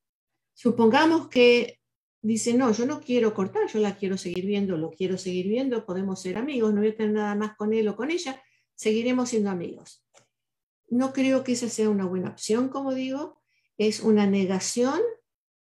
[0.54, 1.80] supongamos que
[2.22, 5.86] dice, no, yo no quiero cortar, yo la quiero seguir viendo, lo quiero seguir viendo,
[5.86, 8.42] podemos ser amigos, no voy a tener nada más con él o con ella,
[8.76, 10.03] seguiremos siendo amigos.
[10.90, 13.42] No creo que esa sea una buena opción, como digo,
[13.78, 15.00] es una negación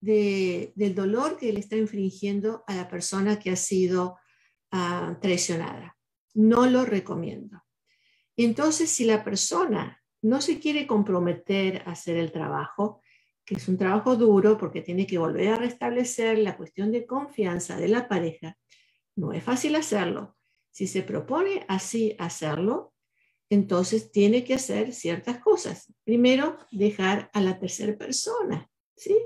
[0.01, 4.19] del dolor que le está infringiendo a la persona que ha sido
[4.71, 5.97] ah, traicionada.
[6.35, 7.63] No lo recomiendo.
[8.37, 13.01] Entonces, si la persona no se quiere comprometer a hacer el trabajo,
[13.45, 17.77] que es un trabajo duro porque tiene que volver a restablecer la cuestión de confianza
[17.77, 18.57] de la pareja,
[19.17, 20.37] no es fácil hacerlo.
[20.71, 22.94] Si se propone así hacerlo,
[23.55, 25.93] entonces tiene que hacer ciertas cosas.
[26.05, 29.17] Primero, dejar a la tercera persona, ¿sí?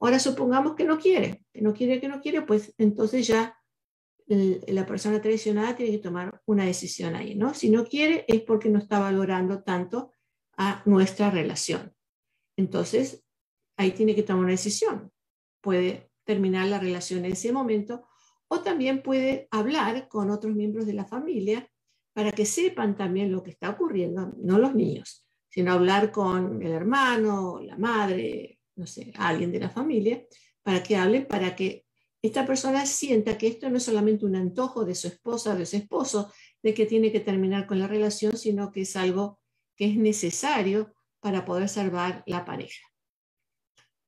[0.00, 3.56] Ahora supongamos que no quiere, que no quiere, que no quiere, pues entonces ya
[4.26, 7.54] la persona traicionada tiene que tomar una decisión ahí, ¿no?
[7.54, 10.12] Si no quiere es porque no está valorando tanto
[10.56, 11.94] a nuestra relación.
[12.56, 13.24] Entonces,
[13.76, 15.12] ahí tiene que tomar una decisión.
[15.60, 18.06] Puede terminar la relación en ese momento
[18.48, 21.69] o también puede hablar con otros miembros de la familia
[22.20, 26.70] para que sepan también lo que está ocurriendo, no los niños, sino hablar con el
[26.70, 30.22] hermano, la madre, no sé, alguien de la familia,
[30.62, 31.86] para que hable, para que
[32.20, 35.64] esta persona sienta que esto no es solamente un antojo de su esposa o de
[35.64, 36.30] su esposo,
[36.62, 39.40] de que tiene que terminar con la relación, sino que es algo
[39.74, 42.86] que es necesario para poder salvar la pareja.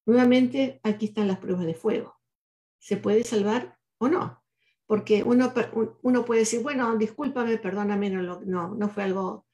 [0.04, 2.20] Nuevamente, aquí están las pruebas de fuego.
[2.78, 4.41] ¿Se puede salvar o no?
[4.92, 5.54] Porque uno,
[6.02, 9.46] uno puede decir, bueno, discúlpame, perdóname, no, no, fue algo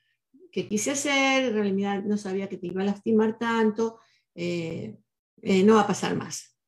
[0.50, 4.00] que quise hacer, en realidad no sabía que te iba a lastimar tanto,
[4.34, 4.98] eh,
[5.40, 6.58] eh, no va a pasar más.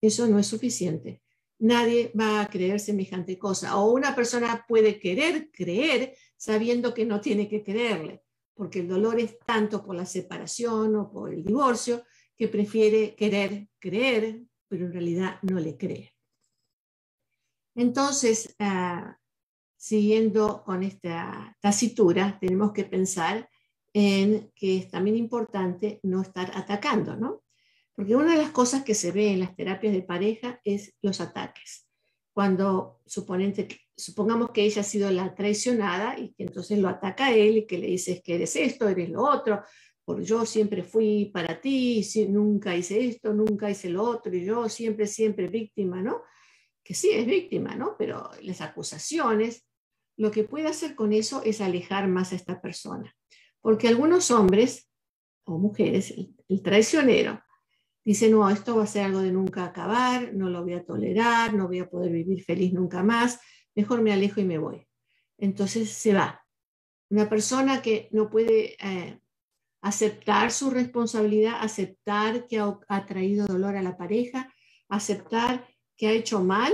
[0.00, 1.20] Eso no es suficiente.
[1.58, 3.76] Nadie va a creer semejante cosa.
[3.76, 8.22] O una persona puede querer creer sabiendo que no tiene que creerle,
[8.54, 12.02] porque el dolor es tanto por la separación o por el divorcio
[12.34, 16.15] que prefiere querer creer, pero en realidad no le cree.
[17.76, 19.18] Entonces, ah,
[19.76, 23.48] siguiendo con esta tasitura, tenemos que pensar
[23.92, 27.42] en que es también importante no estar atacando, ¿no?
[27.94, 31.20] Porque una de las cosas que se ve en las terapias de pareja es los
[31.20, 31.86] ataques.
[32.32, 37.34] Cuando suponente, supongamos que ella ha sido la traicionada y que entonces lo ataca a
[37.34, 39.62] él y que le dices que eres esto, eres lo otro,
[40.04, 44.68] por yo siempre fui para ti, nunca hice esto, nunca hice lo otro, y yo
[44.68, 46.22] siempre, siempre víctima, ¿no?
[46.86, 47.96] Que sí es víctima, ¿no?
[47.98, 49.66] Pero las acusaciones,
[50.16, 53.12] lo que puede hacer con eso es alejar más a esta persona.
[53.60, 54.88] Porque algunos hombres
[55.44, 56.14] o mujeres,
[56.48, 57.42] el traicionero,
[58.04, 61.54] dice, no, esto va a ser algo de nunca acabar, no lo voy a tolerar,
[61.54, 63.40] no voy a poder vivir feliz nunca más,
[63.74, 64.86] mejor me alejo y me voy.
[65.38, 66.40] Entonces se va.
[67.10, 69.20] Una persona que no puede eh,
[69.82, 74.52] aceptar su responsabilidad, aceptar que ha, traído dolor a la pareja,
[74.88, 76.72] aceptar que ha hecho mal,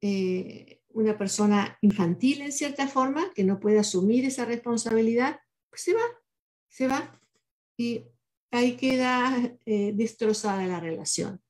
[0.00, 5.94] eh, una persona infantil en cierta forma, que no puede asumir esa responsabilidad, pues se
[5.94, 6.02] va,
[6.68, 7.20] se va.
[7.76, 8.04] Y
[8.50, 11.40] ahí queda eh, destrozada la relación.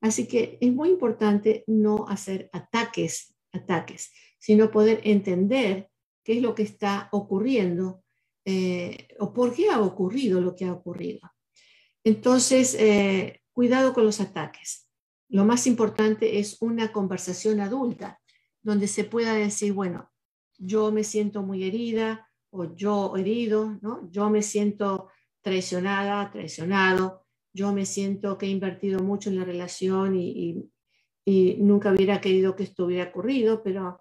[0.00, 5.88] Así que es muy importante no hacer ataques, ataques, sino poder entender
[6.22, 8.02] qué es lo que está ocurriendo
[8.44, 11.20] eh, o por qué ha ocurrido lo que ha ocurrido.
[12.04, 14.85] Entonces, eh, cuidado con los ataques.
[15.28, 18.20] Lo más importante es una conversación adulta
[18.62, 20.10] donde se pueda decir, bueno,
[20.58, 24.08] yo me siento muy herida o yo herido, ¿no?
[24.10, 25.08] Yo me siento
[25.42, 30.70] traicionada, traicionado, yo me siento que he invertido mucho en la relación y,
[31.58, 34.00] nunca hubiera querido que esto hubiera ocurrido, pero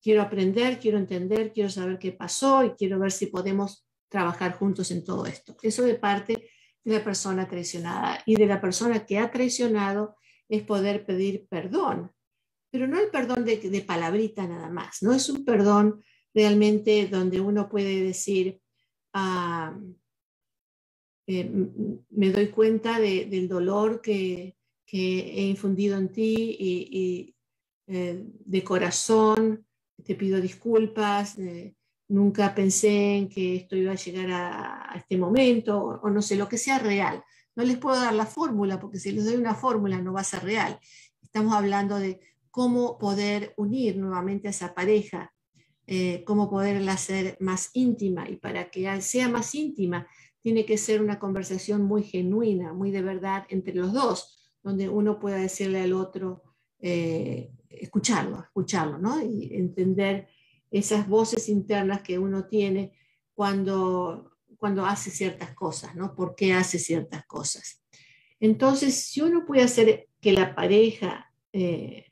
[0.00, 4.90] quiero aprender, quiero entender, quiero saber qué pasó y quiero ver si podemos trabajar juntos
[4.90, 5.56] en todo esto.
[5.60, 6.50] Eso de parte
[6.82, 10.16] de la persona traicionada y de la persona que ha traicionado
[10.48, 12.12] es poder pedir perdón,
[12.70, 16.02] pero no el perdón de, palabrita nada más, no es un perdón
[16.34, 18.60] realmente donde uno puede decir,
[19.12, 19.78] ah,
[21.26, 21.50] eh,
[22.10, 24.56] me doy cuenta del dolor que,
[24.96, 27.34] he infundido en ti y,
[27.88, 29.66] eh, de corazón
[30.04, 31.74] te pido disculpas, eh,
[32.08, 36.48] nunca pensé en que esto iba a llegar a, este momento o, no sé, lo
[36.48, 37.22] que sea real.
[37.56, 40.24] No les puedo dar la fórmula porque si les doy una fórmula no va a
[40.24, 40.78] ser real.
[41.22, 45.32] Estamos hablando de cómo poder unir nuevamente esa pareja,
[46.24, 50.06] cómo poderla hacer más íntima y para que sea más íntima
[50.44, 55.18] tiene que ser una conversación muy genuina, muy de verdad entre los dos, donde uno
[55.18, 56.42] pueda decirle al otro,
[56.80, 59.22] eh, escucharlo, escucharlo, ¿no?
[59.22, 60.28] Y entender
[60.70, 62.92] esas voces internas que uno tiene
[63.32, 66.14] cuando, cuando hace ciertas cosas, ¿no?
[66.14, 67.82] ¿Por qué hace ciertas cosas?
[68.40, 72.06] Entonces, si uno puede hacer que la pareja eh,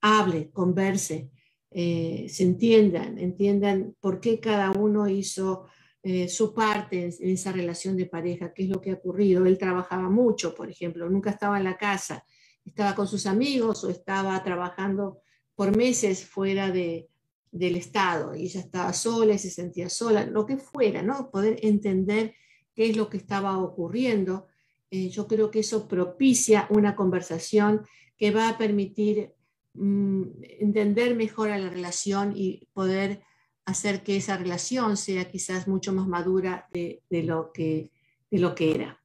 [0.00, 1.30] hable, converse,
[1.70, 5.66] eh, se entiendan, entiendan por qué cada uno hizo
[6.02, 9.46] eh, su parte en, esa relación de pareja, qué es lo que ha ocurrido.
[9.46, 12.24] Él trabajaba mucho, por ejemplo, nunca estaba en la casa,
[12.64, 15.20] estaba con sus amigos o estaba trabajando
[15.54, 17.08] por meses fuera de,
[17.52, 21.30] del Estado y ella estaba sola y se sentía sola, lo que fuera, ¿no?
[21.30, 22.34] Poder entender
[22.74, 24.46] qué es lo que estaba ocurriendo.
[24.90, 27.86] Eh, yo creo que eso propicia una conversación
[28.16, 29.34] que va a permitir
[29.74, 30.22] mm,
[30.60, 33.22] entender mejor a la relación y poder
[33.66, 37.92] hacer que esa relación sea quizás mucho más madura de, lo, que,
[38.30, 39.00] de lo que era.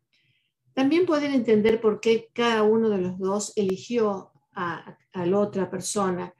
[0.73, 6.33] También poder entender por qué cada uno de los dos eligió a, la otra persona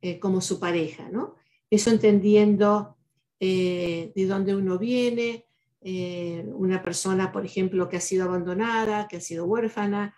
[0.00, 1.36] eh, como su pareja, ¿no?
[1.74, 2.96] Eso entendiendo
[3.40, 5.46] eh, de dónde uno viene,
[5.80, 10.14] eh, una persona, por ejemplo, que ha sido abandonada, que ha sido huérfana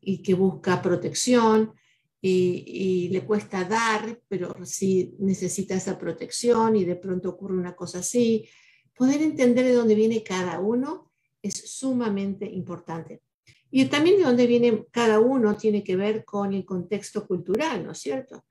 [0.00, 1.72] y que busca protección,
[2.22, 7.98] y, le cuesta dar, pero sí necesita esa protección y de pronto ocurre una cosa
[7.98, 8.48] así.
[8.94, 11.10] Poder entender de dónde viene cada uno
[11.42, 13.22] es sumamente importante.
[13.70, 17.92] Y también de dónde viene cada uno tiene que ver con el contexto cultural, ¿no
[17.92, 18.44] es cierto?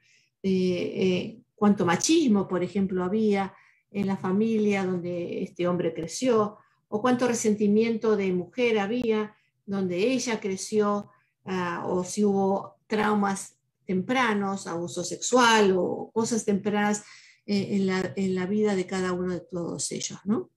[0.43, 3.53] Eh, eh, cuánto machismo, por ejemplo, había
[3.91, 9.35] en la familia donde este hombre creció, o cuánto resentimiento de mujer había
[9.67, 11.11] donde ella creció,
[11.45, 17.03] ah, o si hubo traumas tempranos, abuso sexual o cosas tempranas
[17.45, 17.77] eh,
[18.15, 20.49] en, la, vida de cada uno de todos ellos, ¿no?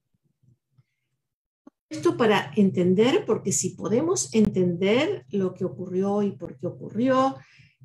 [1.90, 7.36] Esto para entender, porque si podemos entender lo que ocurrió y por qué ocurrió,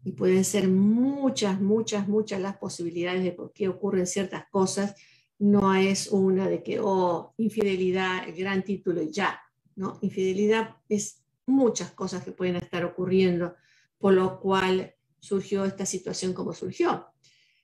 [0.04, 4.96] y pueden ser muchas, muchas, muchas las posibilidades de por qué ocurren ciertas cosas,
[5.38, 9.40] no es una de que, oh, infidelidad, el gran título y ya,
[9.76, 9.98] ¿no?
[10.02, 13.56] Infidelidad es muchas cosas que pueden estar ocurriendo,
[13.98, 17.08] por lo cual surgió esta situación como surgió.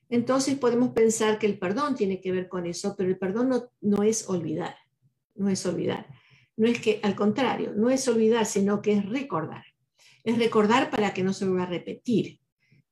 [0.10, 3.72] Entonces podemos pensar que el perdón tiene que ver con eso, pero el perdón no,
[3.82, 4.76] no es olvidar,
[5.36, 6.08] no es olvidar.
[6.58, 9.66] No es que, al contrario, no es olvidar, sino que es recordar.
[10.26, 12.42] Es recordar para que no se vuelva a repetir.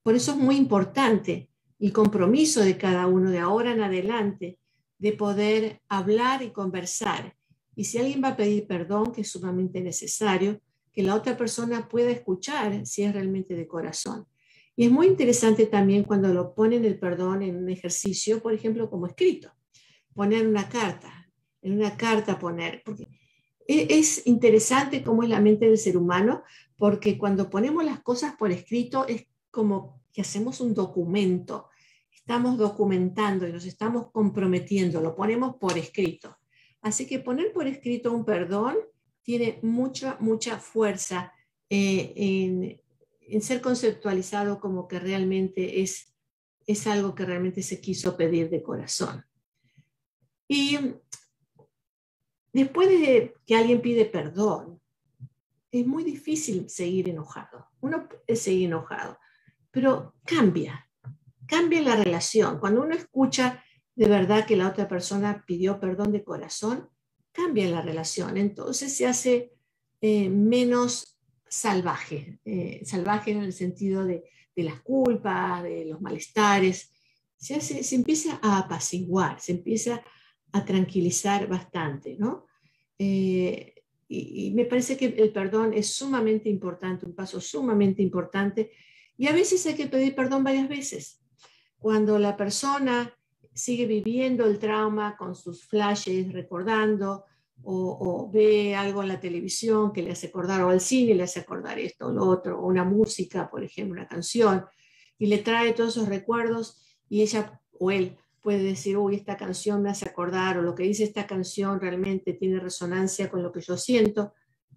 [0.02, 4.58] Por eso es muy importante el compromiso de cada uno de ahora en adelante
[5.00, 7.36] de poder hablar y conversar.
[7.76, 10.62] Y si alguien va a pedir perdón, que es sumamente necesario,
[10.94, 14.28] que la otra persona pueda escuchar si es realmente de corazón.
[14.76, 18.90] Y es muy interesante también cuando lo ponen el perdón en un ejercicio, por ejemplo,
[18.90, 19.52] como escrito.
[20.14, 21.30] Poner una carta,
[21.62, 23.08] en una carta poner, porque
[23.68, 26.44] e, es interesante cómo es la mente del ser humano,
[26.84, 31.70] porque cuando ponemos las cosas por escrito es como que hacemos un documento,
[32.12, 36.40] estamos documentando y nos estamos comprometiendo, lo ponemos por escrito.
[36.82, 38.76] Así que poner por escrito un perdón
[39.22, 41.32] tiene mucha, mucha fuerza
[41.70, 42.82] eh, en,
[43.22, 46.14] en ser conceptualizado como que realmente es,
[46.68, 49.24] es algo que realmente se quiso pedir de corazón.
[50.50, 50.78] Y
[52.52, 54.83] después de que alguien pide perdón,
[55.74, 57.68] es muy difícil seguir enojado.
[57.82, 59.18] Uno puede seguir enojado,
[59.72, 60.88] pero cambia,
[61.48, 62.60] cambia la relación.
[62.60, 63.64] Cuando uno escucha
[63.96, 66.90] de verdad que la otra persona pidió perdón de corazón,
[67.32, 68.38] cambia la relación.
[68.38, 69.54] Entonces se hace
[70.00, 74.24] eh, menos salvaje, eh, salvaje en el sentido de,
[74.56, 76.92] las culpas, de los malestares.
[77.36, 80.04] Se, se empieza a apaciguar, se empieza
[80.52, 82.46] a tranquilizar bastante, ¿no?
[83.00, 83.73] Eh,
[84.16, 88.72] y, me parece que el perdón es sumamente importante, un paso sumamente importante.
[89.18, 91.22] Y a veces hay que pedir perdón varias veces.
[91.78, 93.14] Cuando la persona
[93.54, 97.26] sigue viviendo el trauma con sus flashes, recordando,
[97.66, 101.40] o, ve algo en la televisión que le hace acordar, o al cine le hace
[101.40, 104.66] acordar esto o lo otro, o una música, por ejemplo, una canción,
[105.18, 109.82] y le trae todos esos recuerdos, y ella o él puede decir, uy, esta canción
[109.82, 113.62] me hace acordar, o lo que dice esta canción realmente tiene resonancia con lo que
[113.62, 114.34] yo siento,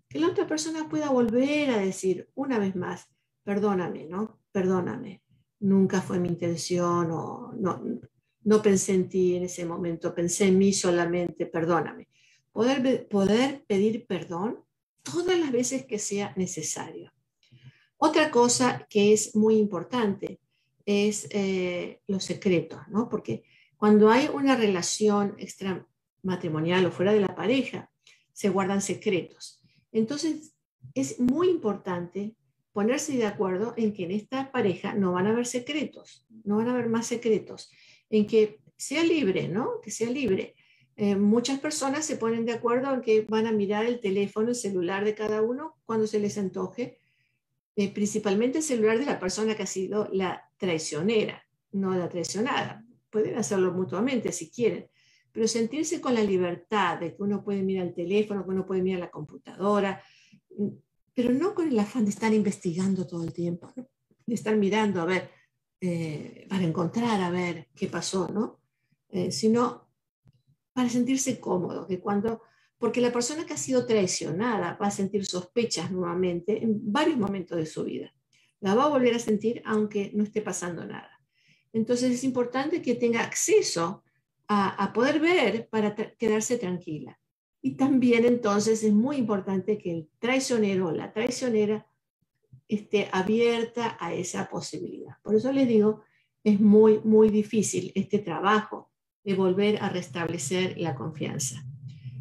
[0.09, 3.09] que la otra persona pueda volver a decir una vez más,
[3.43, 4.39] perdóname, ¿no?
[4.53, 5.21] Perdóname,
[5.61, 7.83] nunca fue mi intención, o no,
[8.45, 12.09] no pensé en ti en ese momento, pensé en mí solamente, perdóname.
[12.53, 14.65] Poder, poder pedir perdón
[15.03, 17.13] todas las veces que sea necesario.
[17.99, 20.41] Otra cosa que es muy importante
[20.87, 23.09] es eh, los secretos, ¿no?
[23.09, 23.43] Porque
[23.77, 27.91] cuando hay una relación extramatrimonial o fuera de la pareja,
[28.33, 29.61] se guardan secretos.
[29.93, 30.55] Entonces,
[30.95, 32.35] es muy importante
[32.73, 36.69] ponerse de acuerdo en que en esta pareja no van a haber secretos, no van
[36.69, 37.71] a haber más secretos,
[38.11, 39.81] en que sea libre, ¿no?
[39.83, 40.55] Que sea libre.
[40.97, 44.55] Eh, muchas personas se ponen de acuerdo en que van a mirar el teléfono, el
[44.55, 46.99] celular de cada uno cuando se les antoje,
[47.77, 52.86] eh, principalmente el celular de la persona que ha sido la traicionera, no la traicionada
[53.17, 54.91] pueden hacerlo mutuamente si quieren,
[55.33, 58.83] pero sentirse con la libertad de que uno puede mirar el teléfono, que uno puede
[58.83, 60.03] mirar la computadora,
[61.15, 63.73] pero no con el afán de estar investigando todo el tiempo,
[64.27, 65.31] de estar mirando a ver,
[65.81, 68.61] eh, para encontrar a ver qué pasó, ¿no?
[69.09, 69.89] Eh, sino
[70.75, 72.43] para sentirse cómodo, que cuando,
[72.77, 77.57] porque la persona que ha sido traicionada va a sentir sospechas nuevamente en varios momentos
[77.57, 78.13] de su vida.
[78.61, 81.16] La va a volver a sentir aunque no esté pasando nada.
[81.73, 84.03] Entonces es importante que tenga acceso
[84.49, 87.19] a, poder ver para quedarse tranquila.
[87.61, 91.87] Y también entonces es muy importante que el traicionero o la traicionera
[92.69, 95.17] esté abierta a esa posibilidad.
[95.23, 96.03] Por eso les digo,
[96.45, 98.91] es muy, muy difícil este trabajo
[99.25, 101.65] de volver a restablecer la confianza.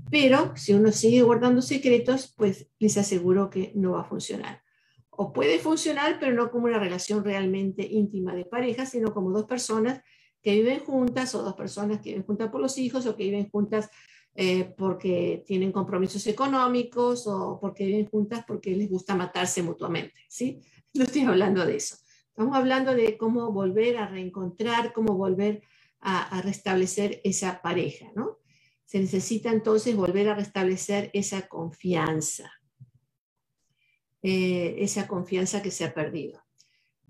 [0.09, 4.64] Pero si uno sigue guardando secretos, pues les aseguro que no va a funcionar
[5.17, 9.45] o puede funcionar, pero no como una relación realmente íntima de pareja, sino como dos
[9.45, 10.01] personas
[10.41, 13.49] que viven juntas o dos personas que viven juntas por los hijos o que viven
[13.49, 13.89] juntas
[14.35, 20.21] eh, porque tienen compromisos económicos o porque viven juntas porque les gusta matarse mutuamente.
[20.27, 20.61] ¿sí?
[20.93, 21.95] No estoy hablando de eso.
[22.27, 25.63] Estamos hablando de cómo volver a reencontrar, cómo volver
[26.01, 28.11] a, a restablecer esa pareja.
[28.13, 28.39] ¿no?
[28.83, 32.51] Se necesita entonces volver a restablecer esa confianza.
[34.27, 36.41] Eh, esa confianza que se ha perdido.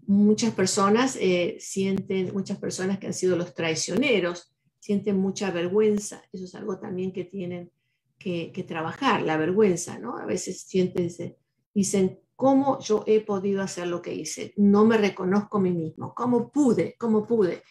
[0.05, 6.21] Muchas personas eh, sienten, muchas personas que han sido los traicioneros, sienten mucha vergüenza.
[6.33, 7.71] Eso es algo también que tienen
[8.19, 10.17] que, trabajar, la vergüenza, ¿no?
[10.17, 11.09] A veces sienten,
[11.73, 14.53] dicen, ¿cómo yo he podido hacer lo que hice?
[14.57, 16.13] No me reconozco a mí mismo.
[16.13, 16.97] ¿Cómo pude?
[16.99, 17.63] ¿Cómo pude?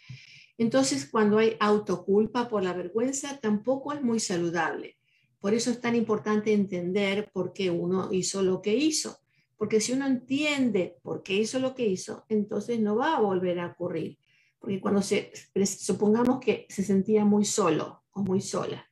[0.57, 4.97] Entonces, cuando hay autoculpa por la vergüenza, tampoco es muy saludable.
[5.39, 9.19] Por eso es tan importante entender por qué uno hizo lo que hizo.
[9.57, 13.61] Porque si uno entiende por qué hizo lo que hizo, entonces no va a volver
[13.61, 14.19] a ocurrir.
[14.59, 15.33] Porque cuando se,
[15.67, 18.91] supongamos que se sentía muy solo o muy sola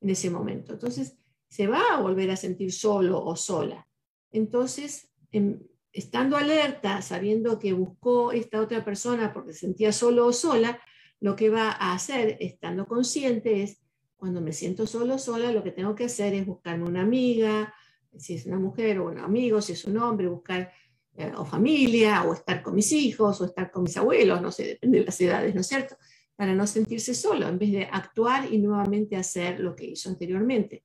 [0.00, 1.16] en ese momento, entonces
[1.48, 3.88] se va a volver a sentir solo o sola.
[4.30, 5.60] Entonces, em,
[5.92, 10.80] estando alerta, sabiendo que buscó esta otra persona porque se sentía solo o sola,
[11.20, 13.80] lo que va a hacer, estando consciente, es
[14.16, 17.72] cuando me siento solo o sola, lo que tengo que hacer es buscarme una amiga,
[18.18, 20.72] si es una mujer o un amigo, si es un hombre, buscar
[21.16, 24.64] eh, o familia, o estar con mis hijos, o estar con mis abuelos, no sé,
[24.64, 25.96] depende de las edades, ¿no es cierto?
[26.34, 30.84] Para no sentirse solo, en vez de actuar y nuevamente hacer lo que hizo anteriormente.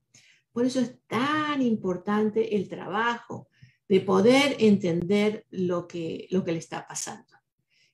[0.52, 3.50] Por eso es tan importante el trabajo
[3.88, 7.34] de poder entender lo que, lo que le está pasando.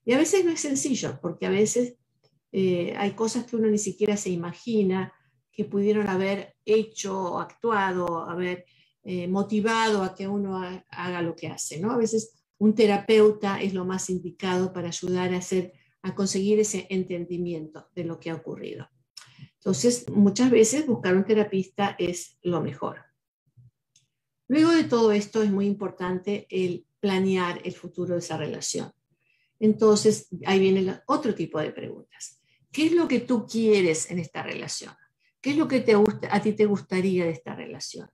[0.03, 1.95] Y a veces no es sencillo, porque a veces
[2.51, 5.13] eh, hay cosas que uno ni siquiera se imagina
[5.51, 8.65] que pudieron haber hecho, actuado, haber
[9.07, 11.79] eh, motivado a que uno haga lo que hace.
[11.79, 11.91] ¿no?
[11.91, 16.87] A veces un terapeuta es lo más indicado para ayudar a, hacer, a conseguir ese
[16.89, 18.89] entendimiento de lo que ha ocurrido.
[19.59, 23.03] Entonces, muchas veces buscar un terapista es lo mejor.
[24.47, 28.91] Luego de todo esto es muy importante el planear el futuro de esa relación.
[29.59, 32.41] Entonces, ahí viene otro tipo de preguntas.
[32.71, 34.95] ¿Qué es lo que tú quieres en esta relación?
[35.39, 38.09] ¿Qué es lo que te gusta, a ti te gustaría de esta relación?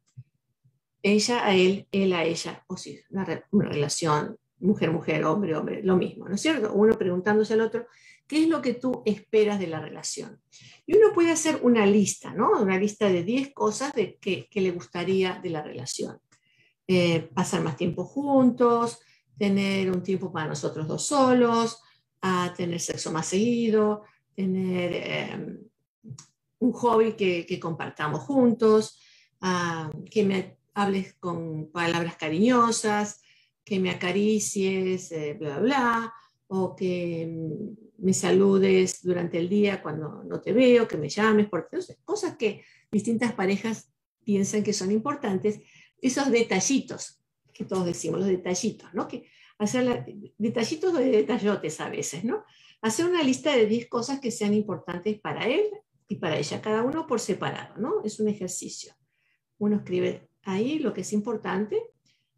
[1.04, 6.36] Ella a él, él a ella, o si una, relación mujer-mujer, hombre-hombre, lo mismo, ¿no
[6.36, 6.72] es cierto?
[6.74, 7.88] Uno preguntándose al otro,
[8.28, 10.40] ¿qué es lo que tú esperas de la relación?
[10.86, 12.52] Y uno puede hacer una lista, ¿no?
[12.62, 16.20] Una lista de 10 cosas de que, le gustaría de la relación.
[16.88, 19.00] Eh, pasar más tiempo juntos,
[19.38, 21.82] tener un tiempo para nosotros dos solos,
[22.22, 24.04] a tener sexo más seguido,
[24.36, 25.60] tener eh,
[26.60, 29.00] un hobby que, que compartamos juntos,
[30.12, 33.22] que me hables con palabras cariñosas,
[33.64, 36.14] que me acaricies, eh, bla, bla,
[36.48, 41.48] o que mm, me saludes durante el día cuando no te veo, que me llames,
[41.50, 43.92] porque, cosas que distintas parejas
[44.24, 45.60] piensan que son importantes,
[46.02, 47.22] esos detallitos
[47.54, 49.08] que todos decimos, los detallitos, ¿no?
[49.08, 49.28] Que
[49.60, 50.06] hacer
[50.38, 52.44] detallitos de detallotes a veces, ¿no?
[52.82, 55.64] Hacer una lista de 10 cosas que sean importantes para él
[56.08, 58.04] y para ella, cada uno por separado, ¿no?
[58.04, 58.94] Es un ejercicio.
[59.60, 61.92] Uno escribe ahí lo que es importante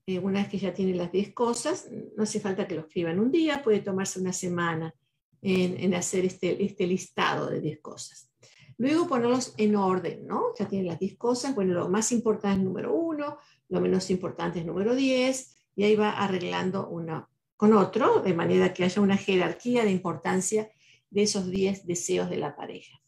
[0.06, 1.88] eh, una vez que ya tiene las 10 cosas,
[2.18, 4.94] no hace falta que lo escriba en un día, puede tomarse una semana
[5.42, 8.30] en, hacer este, este listado de 10 cosas.
[8.78, 10.54] Luego ponerlos en orden, ¿no?
[10.58, 13.38] Ya tiene las 10 cosas, bueno, lo más importante es número 1,
[13.70, 18.74] lo menos importante es número 10, y ahí va arreglando uno con otro, de manera
[18.74, 20.70] que haya una jerarquía de importancia
[21.10, 23.00] de esos 10 deseos de la pareja.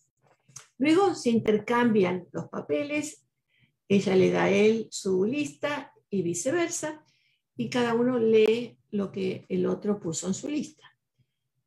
[0.77, 3.24] Luego se intercambian los papeles,
[3.87, 7.03] ella le da a él su lista y viceversa,
[7.55, 10.83] y cada uno lee lo que el otro puso en su lista.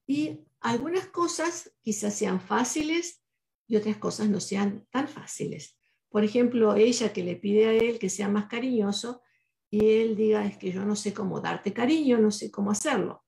[0.06, 3.22] Y algunas cosas quizás sean fáciles
[3.66, 5.78] y otras cosas no sean tan fáciles.
[6.08, 9.22] Por ejemplo, ella que le pide a él que sea más cariñoso
[9.70, 13.24] y él diga, es que yo no sé cómo darte cariño, no sé cómo hacerlo.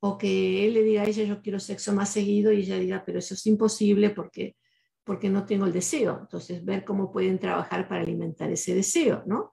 [0.00, 3.04] O que él le diga a ella, yo quiero sexo más seguido y ella diga,
[3.06, 4.56] pero eso es imposible porque,
[5.04, 6.18] porque no tengo el deseo.
[6.20, 9.52] Entonces, ver cómo pueden trabajar para alimentar ese deseo, ¿no?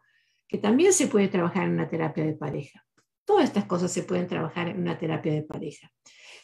[0.52, 2.86] que también se puede trabajar en una terapia de pareja.
[3.24, 5.90] Todas estas cosas se pueden trabajar en una terapia de pareja.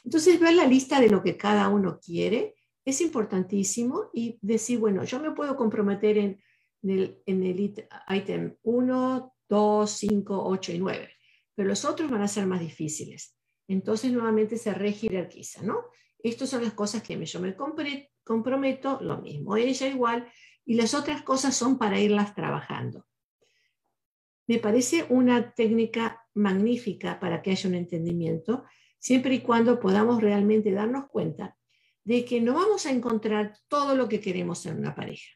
[0.02, 2.56] Entonces, ver la lista de lo que cada uno quiere
[2.86, 6.42] es importantísimo y decir, bueno, yo me puedo comprometer en,
[6.84, 11.10] el, en el ítem 1, 2, 5, 8 y 9,
[11.54, 13.36] pero los otros van a ser más difíciles.
[13.68, 15.84] Entonces, nuevamente se rejerarquiza, ¿no?
[16.18, 17.58] Estas son las cosas que yo me
[18.28, 20.28] comprometo, lo mismo, ella igual,
[20.66, 23.06] y las otras cosas son para irlas trabajando.
[24.48, 28.66] Me parece una técnica magnífica para que haya un entendimiento,
[29.00, 31.58] siempre y cuando podamos realmente darnos cuenta
[32.04, 35.30] de que no vamos a encontrar todo lo que queremos en una pareja.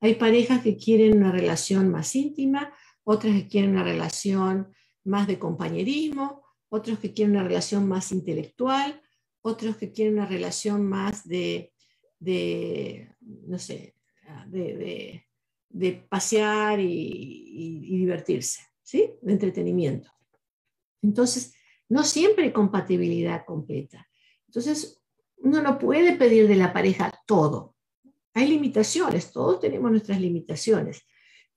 [0.00, 2.72] Hay parejas que quieren una relación más íntima,
[3.04, 4.72] otras que quieren una relación
[5.04, 9.00] más de compañerismo, otros que quieren una relación más intelectual,
[9.42, 11.72] otros que quieren una relación más de,
[12.20, 13.94] no sé,
[14.46, 15.24] de,
[15.70, 19.12] de pasear y, divertirse, ¿sí?
[19.22, 20.10] De entretenimiento.
[21.02, 21.54] Entonces,
[21.88, 24.08] no siempre hay compatibilidad completa.
[24.46, 25.00] Entonces,
[25.36, 27.74] uno no puede pedir de la pareja todo.
[28.34, 31.06] Hay limitaciones, todos tenemos nuestras limitaciones.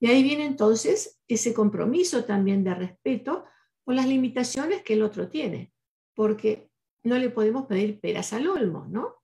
[0.00, 3.44] Y ahí viene entonces ese compromiso también de respeto
[3.84, 5.72] por las limitaciones que el otro tiene,
[6.14, 6.70] porque
[7.02, 9.23] no le podemos pedir peras al olmo, ¿no?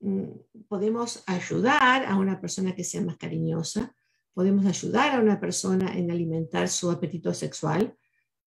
[0.00, 3.94] Mm, podemos ayudar a una persona que sea más cariñosa,
[4.32, 7.96] podemos ayudar a una persona en alimentar su apetito sexual,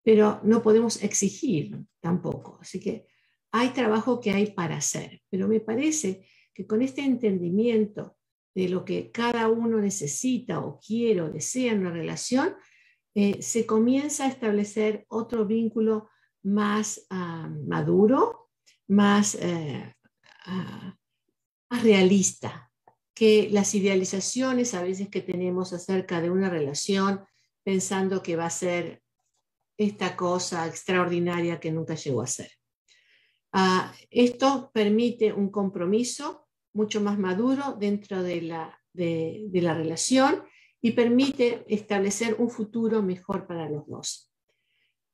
[0.04, 2.58] pero no podemos exigir tampoco.
[2.62, 3.08] Así que
[3.52, 8.16] hay trabajo que hay para hacer, pero me parece que con este entendimiento
[8.56, 12.56] de lo que cada uno necesita o quiere o desea en una relación,
[13.14, 16.10] eh, se comienza a establecer otro vínculo
[16.44, 18.50] más ah, maduro,
[18.88, 19.94] más, eh,
[20.46, 20.98] ah,
[21.72, 22.70] más realista,
[23.14, 27.24] que las idealizaciones a veces que tenemos acerca de una relación
[27.64, 29.02] pensando que va a ser
[29.78, 32.52] esta cosa extraordinaria que nunca llegó a ser.
[33.54, 40.44] Ah, esto permite un compromiso mucho más maduro dentro de la, de, de la relación
[40.82, 44.32] y permite establecer un futuro mejor para los dos.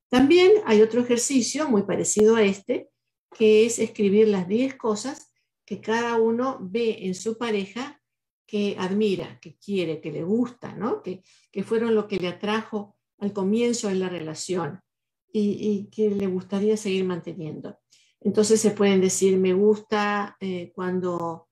[0.09, 2.89] También hay otro ejercicio muy parecido a este,
[3.37, 5.26] que es escribir las 10 cosas
[5.67, 8.01] que cada uno ve en su pareja
[8.47, 11.03] que admira, que quiere, que le gusta, ¿no?
[11.03, 14.79] que, que fueron lo que le atrajo al comienzo de la relación
[15.33, 17.77] y, que le gustaría seguir manteniendo.
[18.21, 21.49] Entonces se pueden decir, me gusta eh, cuando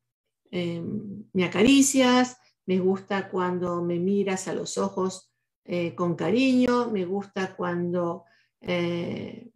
[0.50, 5.34] em, me acaricias, me gusta cuando me miras a los ojos
[5.66, 8.24] eh, con cariño, me gusta cuando,
[8.62, 9.52] eh,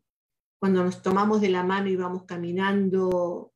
[0.59, 3.53] cuando nos tomamos de la mano y vamos caminando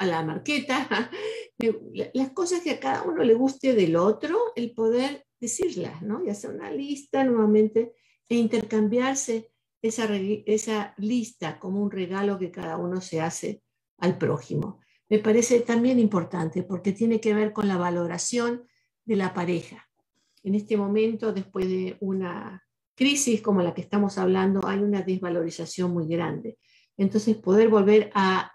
[0.00, 1.10] a la marqueta,
[2.14, 6.24] las cosas que a cada uno le guste del otro, el poder decirlas, ¿no?
[6.24, 7.92] Y hacer una lista nuevamente
[8.26, 10.08] e intercambiarse esa,
[10.46, 13.62] esa lista como un regalo que cada uno se hace
[13.98, 14.80] al prójimo.
[15.10, 18.64] Me parece también importante porque tiene que ver con la valoración
[19.04, 19.86] de la pareja.
[20.42, 25.92] En este momento, después de una crisis como la que estamos hablando, hay una desvalorización
[25.92, 26.58] muy grande.
[26.96, 28.52] Entonces, poder volver a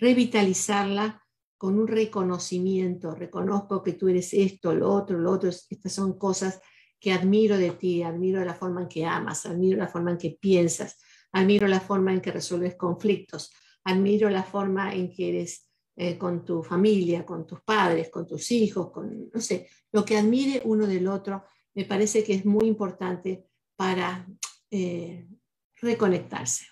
[0.00, 1.22] revitalizarla
[1.56, 6.60] con un reconocimiento, reconozco que tú eres esto, lo otro, lo otro, estas son cosas
[7.00, 10.38] que admiro de ti, admiro la forma en que amas, admiro la forma en que
[10.40, 10.98] piensas,
[11.32, 13.52] admiro la forma en que resuelves conflictos,
[13.84, 18.52] admiro la forma en que eres eh, con tu familia, con tus padres, con tus
[18.52, 21.44] hijos, con, no sé, lo que admire uno del otro,
[21.74, 23.46] me parece que es muy importante
[23.76, 24.26] para
[24.70, 25.28] eh,
[25.76, 26.66] reconectarse.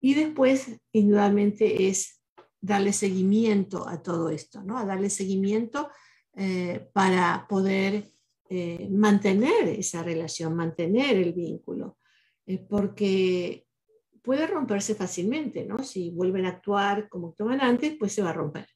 [0.00, 2.20] Y después, indudablemente, es
[2.60, 4.78] darle seguimiento a todo esto, ¿no?
[4.78, 5.88] A darle seguimiento
[6.34, 8.10] eh, para poder
[8.48, 11.98] eh, mantener esa relación, mantener el vínculo,
[12.46, 13.66] eh, porque
[14.22, 15.78] puede romperse fácilmente, ¿no?
[15.82, 18.68] Si vuelven a actuar como actuaban antes, pues se va a romper.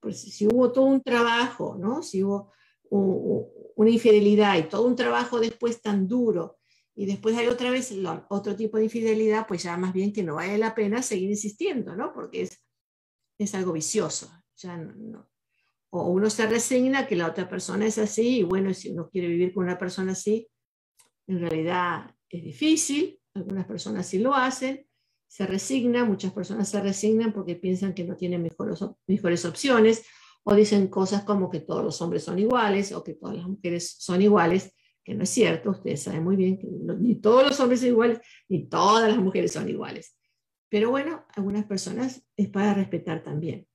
[0.00, 2.02] Pues si hubo todo un trabajo, ¿no?
[2.02, 2.52] Si hubo
[2.90, 6.57] una infidelidad y todo un trabajo después tan duro
[6.98, 7.94] y después hay otra vez
[8.28, 11.94] otro tipo de infidelidad, pues ya más bien que no vale la pena seguir insistiendo,
[11.94, 12.12] ¿no?
[12.12, 12.60] Porque es
[13.38, 14.30] es algo vicioso.
[14.56, 15.30] Ya no,
[15.90, 19.28] O uno se resigna que la otra persona es así y bueno, si uno quiere
[19.28, 20.48] vivir con una persona así,
[21.26, 24.86] en realidad es difícil, algunas personas sí lo hacen,
[25.26, 30.04] se resigna, muchas personas se resignan porque piensan que no tienen mejores, mejores opciones
[30.42, 33.96] o dicen cosas como que todos los hombres son iguales o que todas las mujeres
[33.98, 34.74] son iguales,
[35.08, 38.20] que no es cierto, ustedes saben muy bien que ni todos los hombres son iguales,
[38.46, 40.14] ni todas las mujeres son iguales.
[40.68, 43.66] Pero bueno, algunas personas es para respetar también.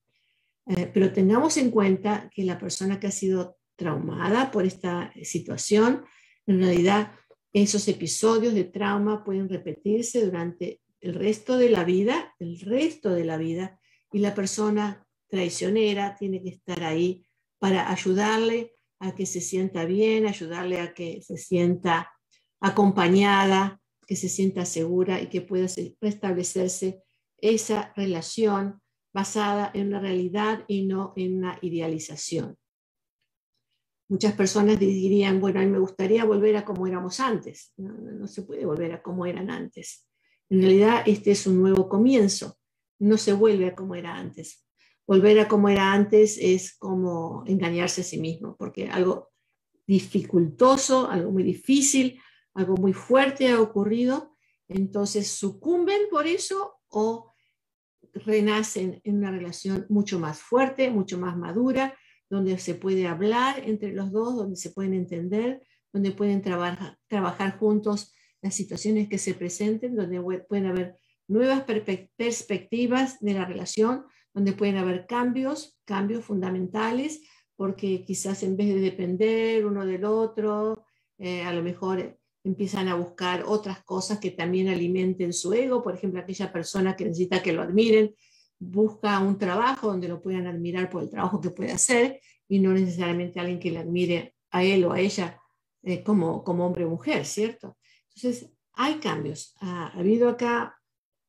[0.66, 6.04] Eh, pero tengamos en cuenta que la persona que ha sido traumada por esta situación,
[6.46, 7.10] en realidad
[7.52, 13.24] esos episodios de trauma pueden repetirse durante el resto de la vida, el resto de
[13.24, 13.80] la vida,
[14.12, 17.26] y la persona traicionera tiene que estar ahí
[17.58, 18.73] para ayudarle
[19.04, 22.10] a que se sienta bien, ayudarle a que se sienta
[22.60, 25.66] acompañada, que se sienta segura y que pueda
[26.00, 27.02] restablecerse
[27.38, 28.80] esa relación
[29.12, 32.56] basada en una realidad y no en una idealización.
[34.08, 37.72] Muchas personas dirían, bueno, a mí me gustaría volver a como éramos antes.
[37.76, 40.08] No, se puede volver a como eran antes.
[40.50, 42.58] En realidad, este es un nuevo comienzo.
[42.98, 44.63] No se vuelve a como era antes.
[45.06, 49.30] Volver a como era antes es como engañarse a sí mismo, porque algo
[49.86, 52.18] dificultoso, algo muy difícil,
[52.54, 54.34] algo muy fuerte ha ocurrido,
[54.68, 57.34] entonces sucumben por eso o
[58.12, 61.96] renacen en una relación mucho más fuerte, mucho más madura,
[62.30, 67.58] donde se puede hablar entre los dos, donde se pueden entender, donde pueden trabajar, trabajar
[67.58, 70.96] juntos las situaciones que se presenten, donde pueden haber
[71.28, 77.22] nuevas perspectivas de la relación, donde pueden haber cambios, cambios fundamentales,
[77.56, 80.84] porque quizás en vez de depender uno del otro,
[81.18, 85.94] eh, a lo mejor empiezan a buscar otras cosas que también alimenten su ego, por
[85.94, 88.14] ejemplo, aquella persona que necesita que lo admiren,
[88.58, 92.72] busca un trabajo donde lo puedan admirar por el trabajo que puede hacer y no
[92.72, 95.40] necesariamente alguien que le admire a él o a ella
[95.82, 97.76] eh, como, como hombre o mujer, ¿cierto?
[98.14, 99.54] Entonces, hay cambios.
[99.60, 100.80] Ha, habido acá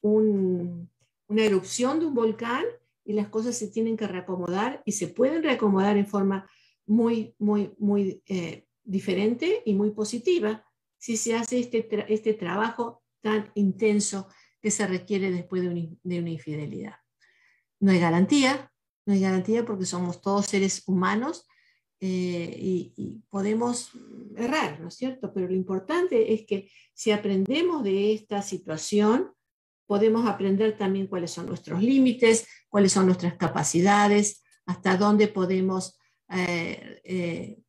[0.02, 0.88] una
[1.30, 2.64] erupción de un volcán
[3.06, 6.50] y las cosas se tienen que reacomodar y se pueden reacomodar en forma
[6.86, 10.66] muy, muy, muy eh, diferente y muy positiva
[10.98, 14.28] si se hace este, este trabajo tan intenso
[14.62, 15.70] que se requiere después de,
[16.20, 16.96] una infidelidad.
[17.80, 18.72] No hay garantía,
[19.06, 21.48] no hay garantía porque somos todos seres humanos
[22.00, 23.92] eh, y, podemos
[24.36, 25.32] errar, ¿no es cierto?
[25.34, 29.32] Pero lo importante es que si aprendemos de esta situación,
[29.86, 35.98] podemos aprender también cuáles son nuestros límites, cuáles son nuestras capacidades, hasta dónde podemos
[36.30, 37.64] eh, eh,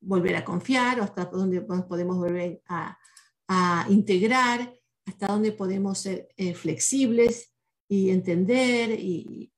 [0.00, 7.52] volver a confiar, hasta dónde podemos volver a, integrar, hasta dónde podemos ser eh, flexibles
[7.86, 9.52] y entender y,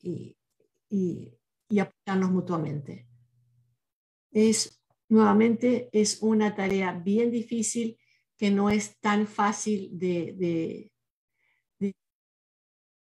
[1.80, 3.06] apoyarnos mutuamente.
[4.32, 7.96] Es, nuevamente, es una tarea bien difícil
[8.36, 10.90] que no es tan fácil de, de,
[11.78, 11.94] de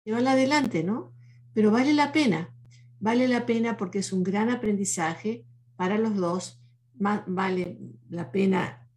[0.03, 1.13] llevarla adelante, ¿no?
[1.53, 2.53] Pero vale la pena,
[2.99, 5.45] vale la pena porque es un gran aprendizaje
[5.75, 7.77] para los dos vale
[8.09, 8.89] la pena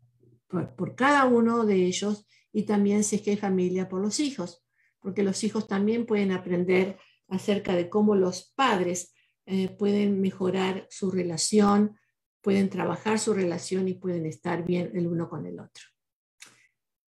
[0.48, 4.64] por, cada uno de ellos y también si es que hay familia por los hijos,
[5.00, 6.98] porque los hijos también pueden aprender
[7.28, 9.14] acerca de cómo los padres
[9.46, 11.98] eh, pueden mejorar su relación,
[12.40, 15.84] pueden trabajar su relación y pueden estar bien el uno con el otro.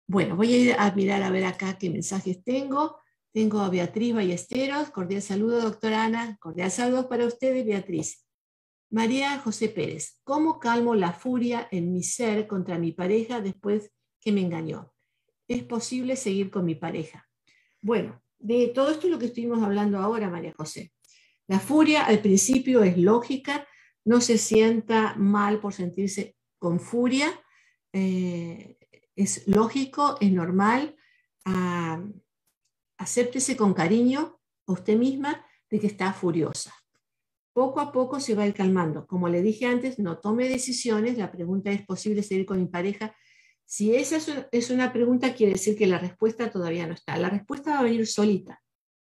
[0.06, 2.98] Bueno, voy a ir a mirar a ver acá qué mensajes tengo.
[3.32, 4.90] Tengo a Beatriz Ballesteros.
[4.90, 6.36] Cordial saludo, doctora Ana.
[6.38, 8.26] Cordial saludo para ustedes, Beatriz.
[8.90, 10.20] María José Pérez.
[10.22, 14.92] ¿Cómo calmo la furia en mi ser contra mi pareja después que me engañó?
[15.48, 17.26] ¿Es posible seguir con mi pareja?
[17.80, 20.92] Bueno, de todo esto es lo que estuvimos hablando ahora, María José.
[21.48, 23.66] La furia al principio es lógica,
[24.04, 27.28] no se sienta mal por sentirse con furia,
[27.94, 28.76] eh,
[29.16, 30.96] es lógico, es normal.
[31.46, 32.02] Ah,
[33.02, 36.72] acéptese con cariño a usted misma de que está furiosa.
[37.52, 39.06] Poco a poco se va a ir calmando.
[39.06, 41.18] Como le dije antes, no tome decisiones.
[41.18, 43.14] La pregunta es posible seguir con mi pareja.
[43.64, 44.18] Si esa
[44.52, 47.16] es una pregunta, quiere decir que la respuesta todavía no está.
[47.18, 48.62] La respuesta va a venir solita,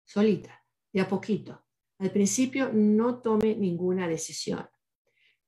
[0.05, 1.65] solita, de a poquito.
[1.99, 4.67] Al principio no tome ninguna decisión.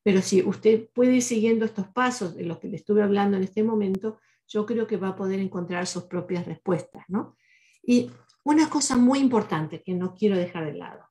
[0.03, 3.45] Pero si usted puede ir siguiendo estos pasos de los que le estuve hablando en
[3.45, 4.19] este momento,
[4.49, 7.37] yo creo que va a poder encontrar sus propias respuestas, ¿no?
[7.83, 8.11] Y
[8.45, 11.09] una cosa muy importante que no quiero dejar de lado.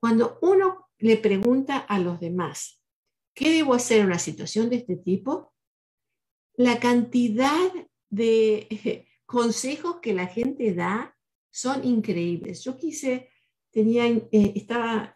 [0.00, 2.82] Cuando uno le pregunta a los demás,
[3.34, 5.52] ¿qué debo hacer en una situación de este tipo?
[6.54, 7.70] La cantidad
[8.10, 11.16] de consejos que la gente da
[11.50, 12.64] son increíbles.
[12.64, 13.30] Yo quise,
[13.70, 15.14] tenía, eh, estaba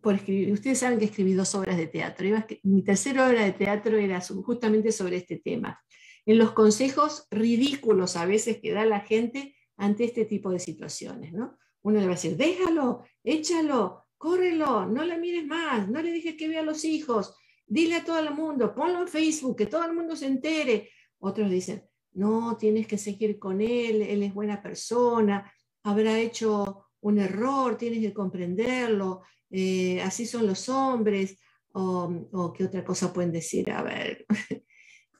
[0.00, 2.26] por escribir, ustedes saben que escribí dos obras de teatro,
[2.64, 5.80] mi tercera obra de teatro era justamente sobre este tema
[6.26, 11.32] en los consejos ridículos a veces que da la gente ante este tipo de situaciones,
[11.32, 11.58] ¿no?
[11.82, 16.34] Uno le va a decir, déjalo, échalo, córrelo, no le mires más, no le dejes
[16.36, 19.84] que vea a los hijos, dile a todo el mundo, ponlo en Facebook, que todo
[19.84, 20.90] el mundo se entere.
[21.18, 25.52] Otros dicen, no, tienes que seguir con él, él es buena persona,
[25.82, 31.38] habrá hecho un error, tienes que comprenderlo, eh, así son los hombres,
[31.72, 34.24] o, o qué otra cosa pueden decir, a ver,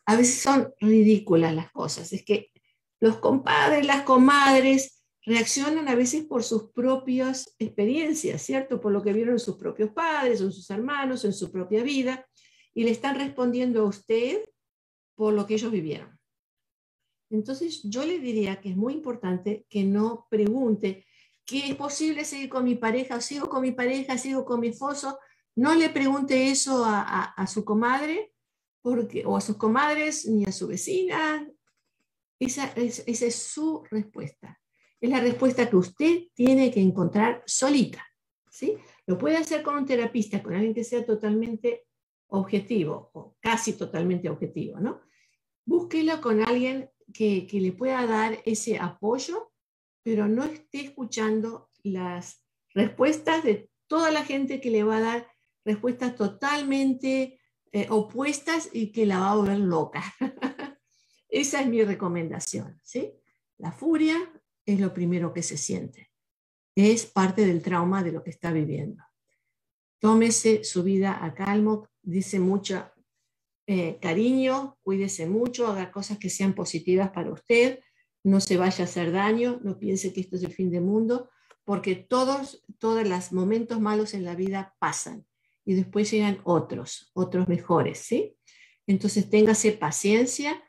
[0.06, 2.12] a veces son ridículas las cosas.
[2.12, 2.53] Es que
[3.04, 8.80] los compadres, las comadres reaccionan a veces por sus propias experiencias, ¿cierto?
[8.80, 12.26] Por lo que vieron sus propios padres, o sus hermanos, en su propia vida,
[12.72, 14.42] y le están respondiendo a usted
[15.16, 16.18] por lo que ellos vivieron.
[17.28, 21.04] Entonces, yo le diría que es muy importante que no pregunte,
[21.44, 23.20] ¿qué es posible seguir con mi pareja?
[23.20, 24.16] ¿Sigo con mi pareja?
[24.16, 25.18] ¿Sigo con mi esposo?
[25.56, 27.66] No le pregunte eso a su
[28.80, 31.46] porque, o a sus comadres, ni a su vecina.
[32.38, 34.60] Esa es, su respuesta.
[35.00, 38.04] Es la respuesta que usted tiene que encontrar solita.
[38.50, 38.76] ¿sí?
[39.06, 41.86] Lo puede hacer con un terapista, con alguien que sea totalmente
[42.28, 44.80] objetivo o casi totalmente objetivo.
[44.80, 45.02] ¿no?
[45.64, 49.52] Búsquelo con alguien que, que le pueda dar ese apoyo,
[50.02, 55.28] pero no esté escuchando las respuestas de toda la gente que le va a dar
[55.64, 57.40] respuestas totalmente
[57.72, 60.02] eh, opuestas y que la va a volver loca.
[61.34, 62.80] Esa es mi recomendación.
[62.84, 63.12] ¿sí?
[63.58, 64.16] La furia
[64.64, 66.10] es lo primero que se siente.
[66.76, 69.02] Es parte del trauma de lo que está viviendo.
[69.98, 72.88] Tómese su vida a calmo, dice mucho
[73.66, 77.80] eh, cariño, cuídese mucho, haga cosas que sean positivas para usted,
[78.22, 81.30] no se vaya a hacer daño, no piense que esto es el fin del mundo,
[81.64, 85.26] porque todos, todos los momentos malos en la vida pasan
[85.64, 88.36] y después llegan otros, otros mejores, ¿sí?
[88.86, 90.62] Entonces téngase paciencia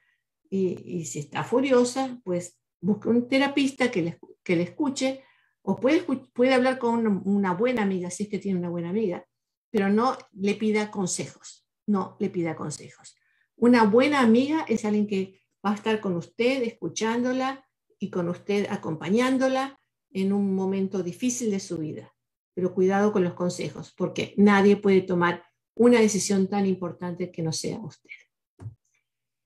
[0.55, 5.23] y, si está furiosa, pues busque un terapista que le, que le escuche
[5.61, 6.01] o puede,
[6.33, 9.25] puede hablar con una, buena amiga, si es que tiene una buena amiga,
[9.71, 13.15] pero no le pida consejos, no le pida consejos.
[13.55, 17.65] Una buena amiga es alguien que va a estar con usted escuchándola
[17.99, 19.79] y con usted acompañándola
[20.11, 22.15] en un momento difícil de su vida
[22.55, 25.43] pero cuidado con los consejos, porque nadie puede tomar
[25.75, 28.09] una decisión tan importante que no sea usted.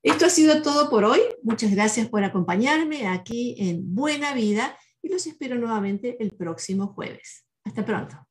[0.01, 1.19] Esto ha sido todo por hoy.
[1.43, 7.45] Muchas gracias por acompañarme aquí en Buena Vida y los espero nuevamente el próximo jueves.
[7.65, 8.28] Hasta pronto.